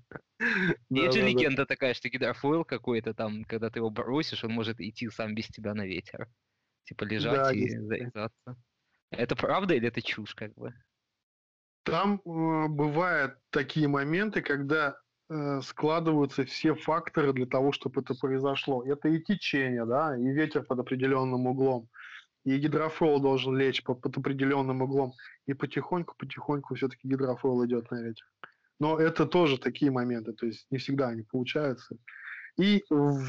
[0.90, 5.08] Есть же легенда такая, что гидрофойл какой-то там, когда ты его бросишь, он может идти
[5.08, 6.28] сам без тебя на ветер.
[6.84, 8.56] Типа лежать и заезжаться.
[9.10, 10.74] Это правда или это чушь, как бы?
[11.84, 14.98] Там э, бывают такие моменты, когда
[15.30, 18.84] э, складываются все факторы для того, чтобы это произошло.
[18.84, 21.88] Это и течение, да, и ветер под определенным углом,
[22.54, 25.12] и гидрофол должен лечь под, под определенным углом,
[25.46, 28.26] и потихоньку-потихоньку все-таки гидрофол идет на ветер.
[28.80, 31.96] Но это тоже такие моменты, то есть не всегда они получаются.
[32.56, 33.24] И в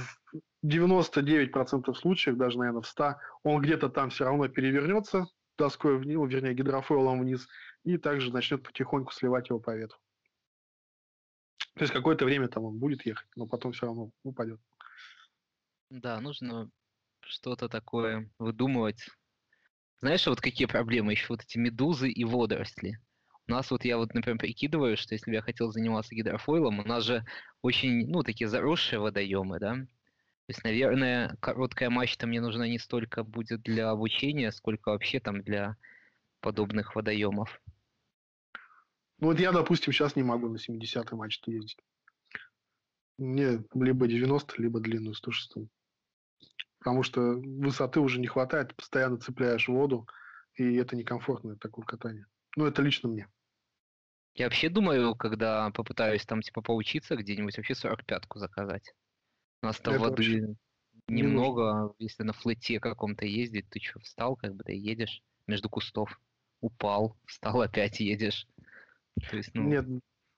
[0.65, 5.25] 99% случаев, даже, наверное, в 100, он где-то там все равно перевернется
[5.57, 7.47] доской вниз, вернее, гидрофойлом вниз,
[7.83, 9.99] и также начнет потихоньку сливать его по ветру.
[11.75, 14.59] То есть какое-то время там он будет ехать, но потом все равно упадет.
[15.89, 16.69] Да, нужно
[17.21, 19.07] что-то такое выдумывать.
[19.99, 21.27] Знаешь, вот какие проблемы еще?
[21.29, 22.99] Вот эти медузы и водоросли.
[23.47, 26.83] У нас вот я вот, например, прикидываю, что если бы я хотел заниматься гидрофойлом, у
[26.83, 27.25] нас же
[27.61, 29.73] очень, ну, такие заросшие водоемы, да?
[29.75, 35.41] То есть, наверное, короткая мачта мне нужна не столько будет для обучения, сколько вообще там
[35.41, 35.77] для
[36.39, 37.61] подобных водоемов.
[39.19, 41.77] Ну вот я, допустим, сейчас не могу на 70-й мачте ездить.
[43.17, 45.55] Мне либо 90, либо длинную 106.
[46.79, 50.07] Потому что высоты уже не хватает, постоянно цепляешь воду,
[50.55, 52.25] и это некомфортное такое катание.
[52.55, 53.27] Ну, это лично мне.
[54.35, 58.93] Я вообще думаю, когда попытаюсь там типа поучиться где-нибудь, вообще 45-ку заказать.
[59.61, 60.55] У нас там это воды
[61.07, 65.69] немного, не если на флете каком-то ездить, ты что, встал, как бы ты едешь между
[65.69, 66.21] кустов,
[66.61, 68.47] упал, встал, опять едешь.
[69.29, 69.63] То есть, ну...
[69.63, 69.85] Нет,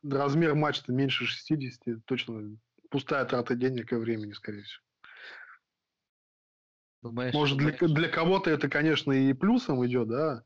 [0.04, 2.58] размер мачты меньше 60, точно
[2.90, 4.84] пустая трата денег и времени, скорее всего.
[7.02, 10.44] Думаешь, Может, для, для кого-то это, конечно, и плюсом идет, да?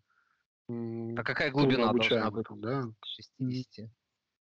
[0.69, 2.45] А какая глубина должна быть?
[2.49, 2.85] Да?
[3.05, 3.89] 60.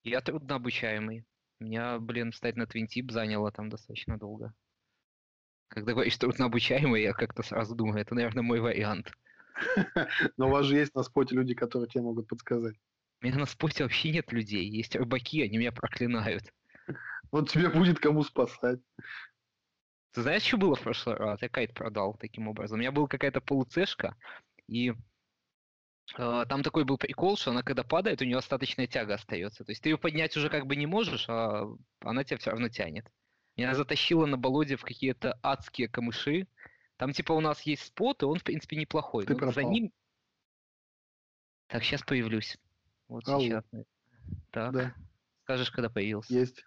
[0.04, 1.26] Я трудно обучаемый.
[1.60, 4.54] Меня, блин, встать на твинтип заняло там достаточно долго.
[5.68, 9.12] Когда говоришь трудно обучаемый, я как-то сразу думаю, это, наверное, мой вариант.
[10.36, 12.76] Но у вас же есть на споте люди, которые тебе могут подсказать.
[13.20, 14.68] У меня на споте вообще нет людей.
[14.68, 16.44] Есть рыбаки, они меня проклинают.
[17.30, 18.80] Вот тебе будет кому спасать.
[20.12, 21.42] Ты знаешь, что было в прошлый раз?
[21.42, 22.76] Я кайт продал таким образом.
[22.76, 24.16] У меня была какая-то полуцешка,
[24.66, 24.94] и э,
[26.48, 29.64] там такой был прикол, что она когда падает, у нее остаточная тяга остается.
[29.64, 31.66] То есть ты ее поднять уже как бы не можешь, а
[32.00, 33.10] она тебя все равно тянет.
[33.56, 36.46] Меня затащило на болоте в какие-то адские камыши.
[36.96, 39.26] Там типа у нас есть спот, и он в принципе неплохой.
[39.26, 39.92] Ты но за ним...
[41.66, 42.56] Так, сейчас появлюсь.
[43.08, 43.40] Вот Алло.
[43.40, 43.64] сейчас.
[44.50, 44.72] Так.
[44.72, 44.94] Да.
[45.42, 46.32] Скажешь, когда появился.
[46.32, 46.64] Есть.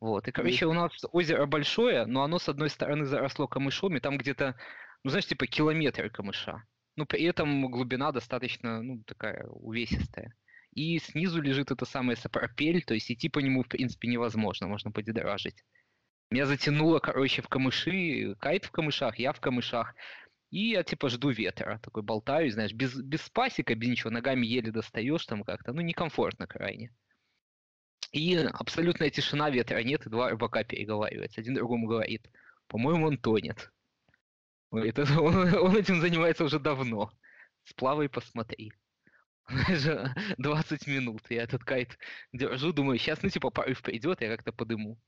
[0.00, 0.28] Вот.
[0.28, 4.18] И, короче, у нас озеро большое, но оно с одной стороны заросло камышом, и там
[4.18, 4.56] где-то,
[5.02, 6.62] ну, знаешь, типа километр камыша.
[6.96, 10.34] Но при этом глубина достаточно, ну, такая увесистая.
[10.72, 14.90] И снизу лежит это самое сапропель, то есть идти по нему, в принципе, невозможно, можно
[14.90, 15.64] подедражить.
[16.30, 19.94] Меня затянуло, короче, в камыши, кайт в камышах, я в камышах.
[20.50, 24.70] И я, типа, жду ветра, такой болтаю, знаешь, без, без спасика, без ничего, ногами еле
[24.70, 26.92] достаешь там как-то, ну, некомфортно крайне.
[28.12, 31.40] И абсолютная тишина, ветра нет, и два рыбака переговариваются.
[31.40, 32.30] Один другому говорит,
[32.68, 33.72] по-моему, он тонет.
[34.70, 37.12] Говорит, он, он этим занимается уже давно.
[37.64, 38.72] Сплавай, посмотри.
[39.48, 41.22] Знаешь, 20 минут.
[41.30, 41.98] Я этот кайт
[42.32, 44.98] держу, думаю, сейчас, ну, типа, порыв придет, я как-то подыму.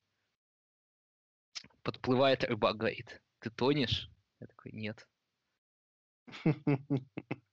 [1.83, 4.11] Подплывает рыбак, говорит, ты тонешь?
[4.41, 5.09] Я такой, нет.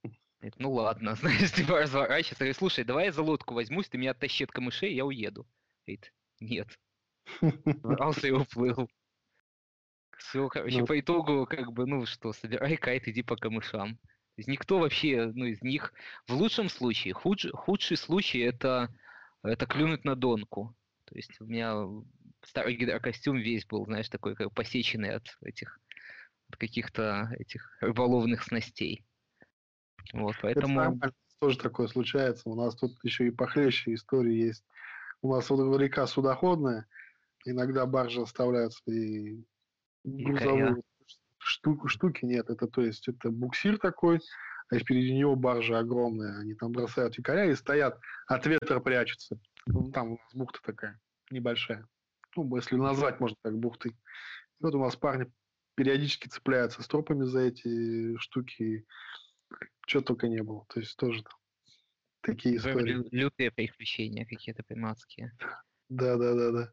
[0.46, 2.36] Говорит, ну ладно, знаешь, типа разворачивается.
[2.36, 5.48] Говорит, слушай, давай я за лодку возьмусь, ты меня оттащи от камышей, я уеду.
[5.88, 6.68] Говорит, нет.
[7.42, 8.88] Брался и уплыл.
[10.20, 10.86] Все, короче, ну.
[10.86, 13.98] по итогу, как бы, ну что, собирай кайт, иди по камышам.
[13.98, 15.92] То есть никто вообще, ну, из них,
[16.28, 18.94] в лучшем случае, худж, худший случай это,
[19.42, 20.76] это клюнуть на донку.
[21.06, 21.88] То есть у меня
[22.44, 25.80] старый гидрокостюм весь был, знаешь, такой как посеченный от этих,
[26.50, 29.04] от каких-то этих рыболовных снастей.
[30.14, 31.00] Вот, поэтому...
[31.40, 32.50] тоже такое случается.
[32.50, 34.64] У нас тут еще и похлеще истории есть.
[35.22, 36.88] У нас вот река судоходная,
[37.46, 39.44] иногда баржи оставляют свои
[40.04, 40.82] грузовые
[41.38, 42.50] штуку, штуки нет.
[42.50, 44.20] Это то есть это буксир такой,
[44.70, 46.40] а впереди него баржа огромная.
[46.40, 49.40] Они там бросают якоря и стоят, от ветра прячутся.
[49.68, 51.00] Ну, там у нас бухта такая
[51.32, 51.88] небольшая.
[52.36, 53.92] Ну, если назвать можно так бухтой.
[53.92, 55.32] И вот у нас парни
[55.76, 58.86] периодически цепляются стропами за эти штуки.
[59.88, 60.66] Что только не было.
[60.70, 61.34] То есть тоже там
[62.22, 63.04] такие истории.
[63.12, 65.32] Лютые приключения какие-то приматские.
[65.90, 66.72] Да, да, да, да.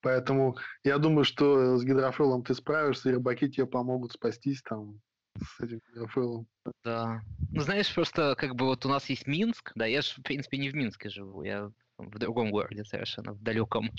[0.00, 5.00] Поэтому я думаю, что с гидрофилом ты справишься, и рыбаки тебе помогут спастись там
[5.36, 6.46] с этим гидрофилом.
[6.84, 7.20] Да.
[7.50, 10.58] Ну, знаешь, просто как бы вот у нас есть Минск, да, я же, в принципе,
[10.58, 13.90] не в Минске живу, я в другом городе совершенно, в далеком.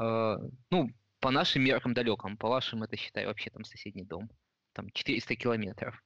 [0.00, 0.36] Э,
[0.70, 0.90] ну,
[1.20, 4.30] по нашим меркам далеком, по вашим это, считай, вообще там соседний дом.
[4.72, 6.02] Там 400 километров.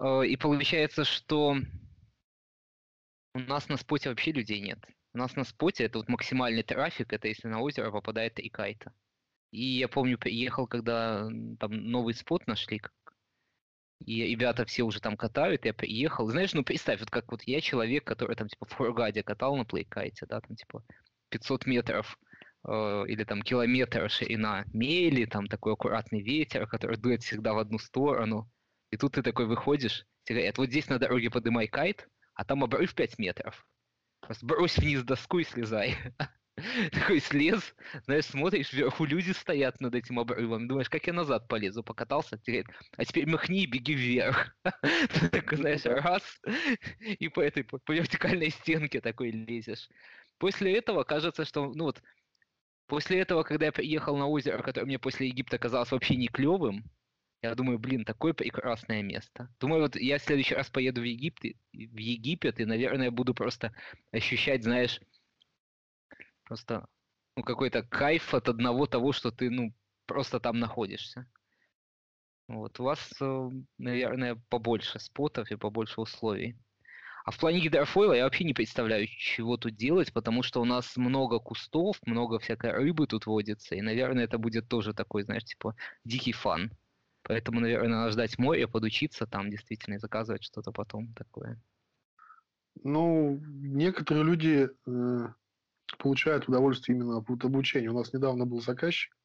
[0.00, 1.56] Э, и получается, что
[3.34, 4.78] у нас на споте вообще людей нет.
[5.12, 8.92] У нас на споте это вот максимальный трафик, это если на озеро попадает три кайта.
[9.50, 11.28] И я помню, приехал, когда
[11.60, 12.80] там новый спот нашли,
[14.04, 16.28] и ребята все уже там катают, я приехал.
[16.28, 19.64] Знаешь, ну представь, вот как вот я человек, который там типа в Фургаде катал на
[19.64, 20.84] плейкайте, да, там типа
[21.30, 22.18] 500 метров
[22.66, 27.78] э, или там километр ширина мели, там такой аккуратный ветер, который дует всегда в одну
[27.78, 28.50] сторону.
[28.94, 32.62] И тут ты такой выходишь, тебе говорят, вот здесь на дороге подымай кайт, а там
[32.62, 33.66] обрыв 5 метров.
[34.20, 35.96] Просто брось вниз доску и слезай.
[36.92, 41.82] Такой слез, знаешь, смотришь, вверху люди стоят над этим обрывом, думаешь, как я назад полезу,
[41.82, 44.56] покатался, говорит, а теперь махни и беги вверх.
[45.32, 46.22] Такой, знаешь, раз,
[47.00, 49.88] и по этой, по вертикальной стенке такой лезешь.
[50.38, 52.00] После этого кажется, что, ну вот,
[52.86, 56.84] после этого, когда я приехал на озеро, которое мне после Египта казалось вообще не клевым,
[57.44, 59.48] я думаю, блин, такое прекрасное место.
[59.60, 63.74] Думаю, вот я в следующий раз поеду в Египет, в Египет и, наверное, буду просто
[64.12, 65.00] ощущать, знаешь,
[66.44, 66.86] просто
[67.36, 69.74] ну, какой-то кайф от одного того, что ты, ну,
[70.06, 71.26] просто там находишься.
[72.48, 76.56] Вот, у вас, э, наверное, побольше спотов и побольше условий.
[77.26, 80.96] А в плане гидрофойла я вообще не представляю, чего тут делать, потому что у нас
[80.96, 85.74] много кустов, много всякой рыбы тут водится, и, наверное, это будет тоже такой, знаешь, типа
[86.04, 86.70] дикий фан.
[87.24, 91.60] Поэтому, наверное, надо ждать моря, подучиться там действительно и заказывать что-то потом такое.
[92.82, 95.28] Ну, некоторые люди э,
[95.98, 97.88] получают удовольствие именно от обучения.
[97.88, 99.16] У нас недавно был заказчик,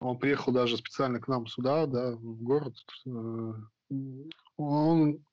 [0.00, 2.74] он приехал даже специально к нам сюда, да, в город.
[3.06, 3.52] Э,
[4.56, 5.24] он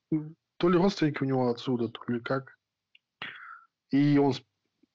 [0.57, 2.57] то ли родственники у него отсюда, то ли как.
[3.89, 4.33] И он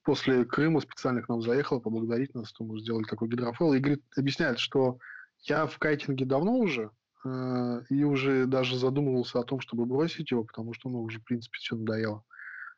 [0.04, 3.74] после Крыма специально к нам заехал поблагодарить нас, что мы сделали такой гидрофол.
[3.74, 4.98] И говорит, объясняет, что
[5.48, 6.90] я в кайтинге давно уже,
[7.24, 11.24] э, и уже даже задумывался о том, чтобы бросить его, потому что, ну, уже, в
[11.24, 12.24] принципе, все надоело.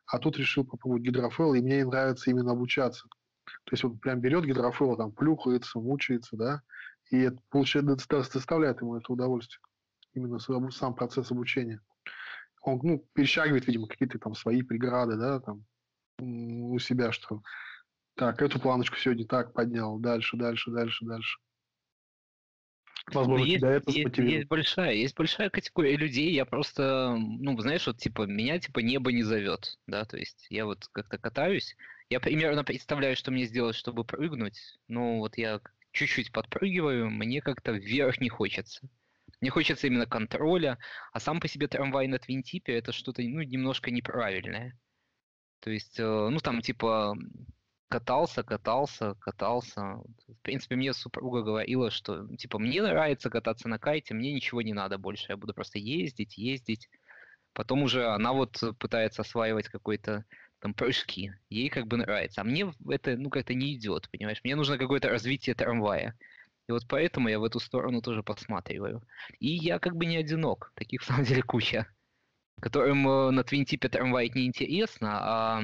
[0.07, 3.09] А тут решил попробовать гидрофойл, и мне нравится именно обучаться.
[3.65, 6.63] То есть он прям берет гидрофойл, там, плюхается, мучается, да,
[7.11, 9.61] и это, получается, доставляет ему это удовольствие.
[10.15, 10.39] Именно
[10.71, 11.81] сам процесс обучения.
[12.63, 15.65] Он, ну, перешагивает, видимо, какие-то там свои преграды, да, там,
[16.19, 17.43] у себя, что
[18.15, 21.39] так, эту планочку сегодня так поднял, дальше, дальше, дальше, дальше.
[23.15, 27.87] Возможно, есть, тебя это есть, есть большая, есть большая категория людей, я просто, ну, знаешь,
[27.87, 31.77] вот, типа, меня, типа, небо не зовет, да, то есть я вот как-то катаюсь,
[32.11, 35.61] я примерно представляю, что мне сделать, чтобы прыгнуть, но вот я
[35.93, 38.89] чуть-чуть подпрыгиваю, мне как-то вверх не хочется.
[39.41, 40.79] Мне хочется именно контроля,
[41.13, 44.79] а сам по себе трамвай на Твинтипе это что-то, ну, немножко неправильное.
[45.61, 47.17] То есть, э, ну, там, типа,
[47.89, 49.81] катался, катался, катался.
[50.27, 54.73] В принципе, мне супруга говорила, что, типа, мне нравится кататься на кайте, мне ничего не
[54.73, 56.89] надо больше, я буду просто ездить, ездить.
[57.53, 60.25] Потом уже она вот пытается осваивать какой-то
[60.61, 61.33] там прыжки.
[61.49, 62.41] Ей как бы нравится.
[62.41, 64.41] А мне это, ну, как-то не идет, понимаешь?
[64.45, 66.17] Мне нужно какое-то развитие трамвая.
[66.69, 69.03] И вот поэтому я в эту сторону тоже посматриваю.
[69.41, 70.73] И я как бы не одинок.
[70.75, 71.87] Таких, в самом деле, куча.
[72.61, 75.63] Которым э, на твинтипе трамвай не интересно, а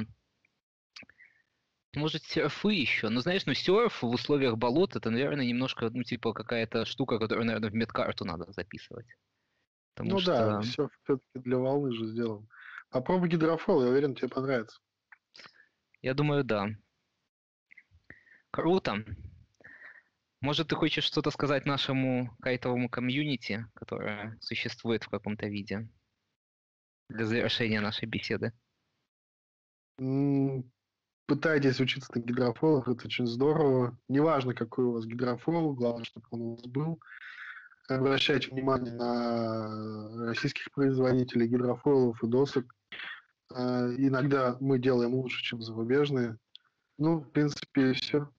[1.95, 3.09] может, серфы еще.
[3.09, 7.45] Ну, знаешь, ну, серф в условиях болот, это, наверное, немножко, ну, типа, какая-то штука, которую,
[7.45, 9.07] наверное, в медкарту надо записывать.
[9.93, 10.31] Потому ну что...
[10.31, 12.47] да, серф все-таки для волны же сделан.
[12.89, 14.79] Попробуй гидрофол, я уверен, тебе понравится.
[16.01, 16.67] Я думаю, да.
[18.51, 19.03] Круто.
[20.41, 25.89] Может, ты хочешь что-то сказать нашему кайтовому комьюнити, которое существует в каком-то виде
[27.09, 28.53] для завершения нашей беседы?
[31.25, 33.97] Пытайтесь учиться на гидрофолах, это очень здорово.
[34.09, 36.99] Неважно, какой у вас гидрофол, главное, чтобы он у вас был.
[37.87, 42.65] Обращайте внимание на российских производителей гидрофолов и досок.
[43.53, 46.37] А, иногда мы делаем лучше, чем зарубежные.
[46.97, 48.29] Ну, в принципе, все.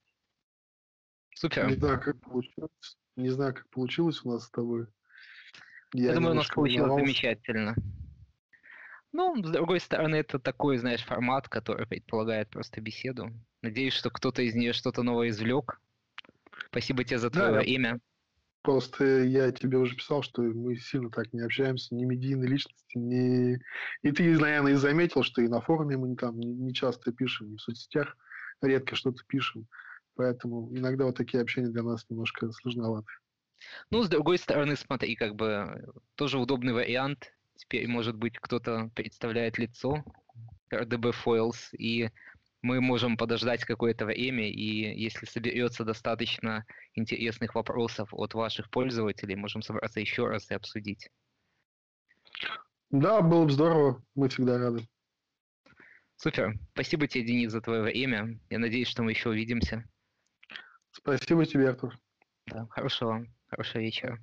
[1.34, 1.68] Супер.
[1.68, 2.98] Не знаю, как получилось.
[3.14, 4.86] Не знаю, как получилось у нас с тобой.
[5.92, 7.76] Я, Я думаю, у нас получилось замечательно.
[9.16, 13.32] Ну, с другой стороны, это такой, знаешь, формат, который предполагает просто беседу.
[13.62, 15.80] Надеюсь, что кто-то из нее что-то новое извлек.
[16.66, 17.98] Спасибо тебе за твое да, имя.
[18.60, 23.58] Просто я тебе уже писал, что мы сильно так не общаемся, ни медийные личности, ни...
[24.02, 27.54] И ты, наверное, и заметил, что и на форуме мы там не, не часто пишем,
[27.54, 28.18] и в соцсетях
[28.60, 29.66] редко что-то пишем.
[30.14, 33.08] Поэтому иногда вот такие общения для нас немножко сложноваты.
[33.90, 37.32] Ну, с другой стороны, смотри, как бы тоже удобный вариант.
[37.56, 40.04] Теперь, может быть, кто-то представляет лицо
[40.72, 42.10] RDB Foils, и
[42.62, 49.62] мы можем подождать какое-то время, и если соберется достаточно интересных вопросов от ваших пользователей, можем
[49.62, 51.08] собраться еще раз и обсудить.
[52.90, 54.86] Да, было бы здорово, мы всегда рады.
[56.16, 56.54] Супер.
[56.72, 58.40] Спасибо тебе, Денис, за твое время.
[58.48, 59.84] Я надеюсь, что мы еще увидимся.
[60.90, 61.98] Спасибо тебе, Артур.
[62.46, 64.18] Да, хорошего, хорошего вечера.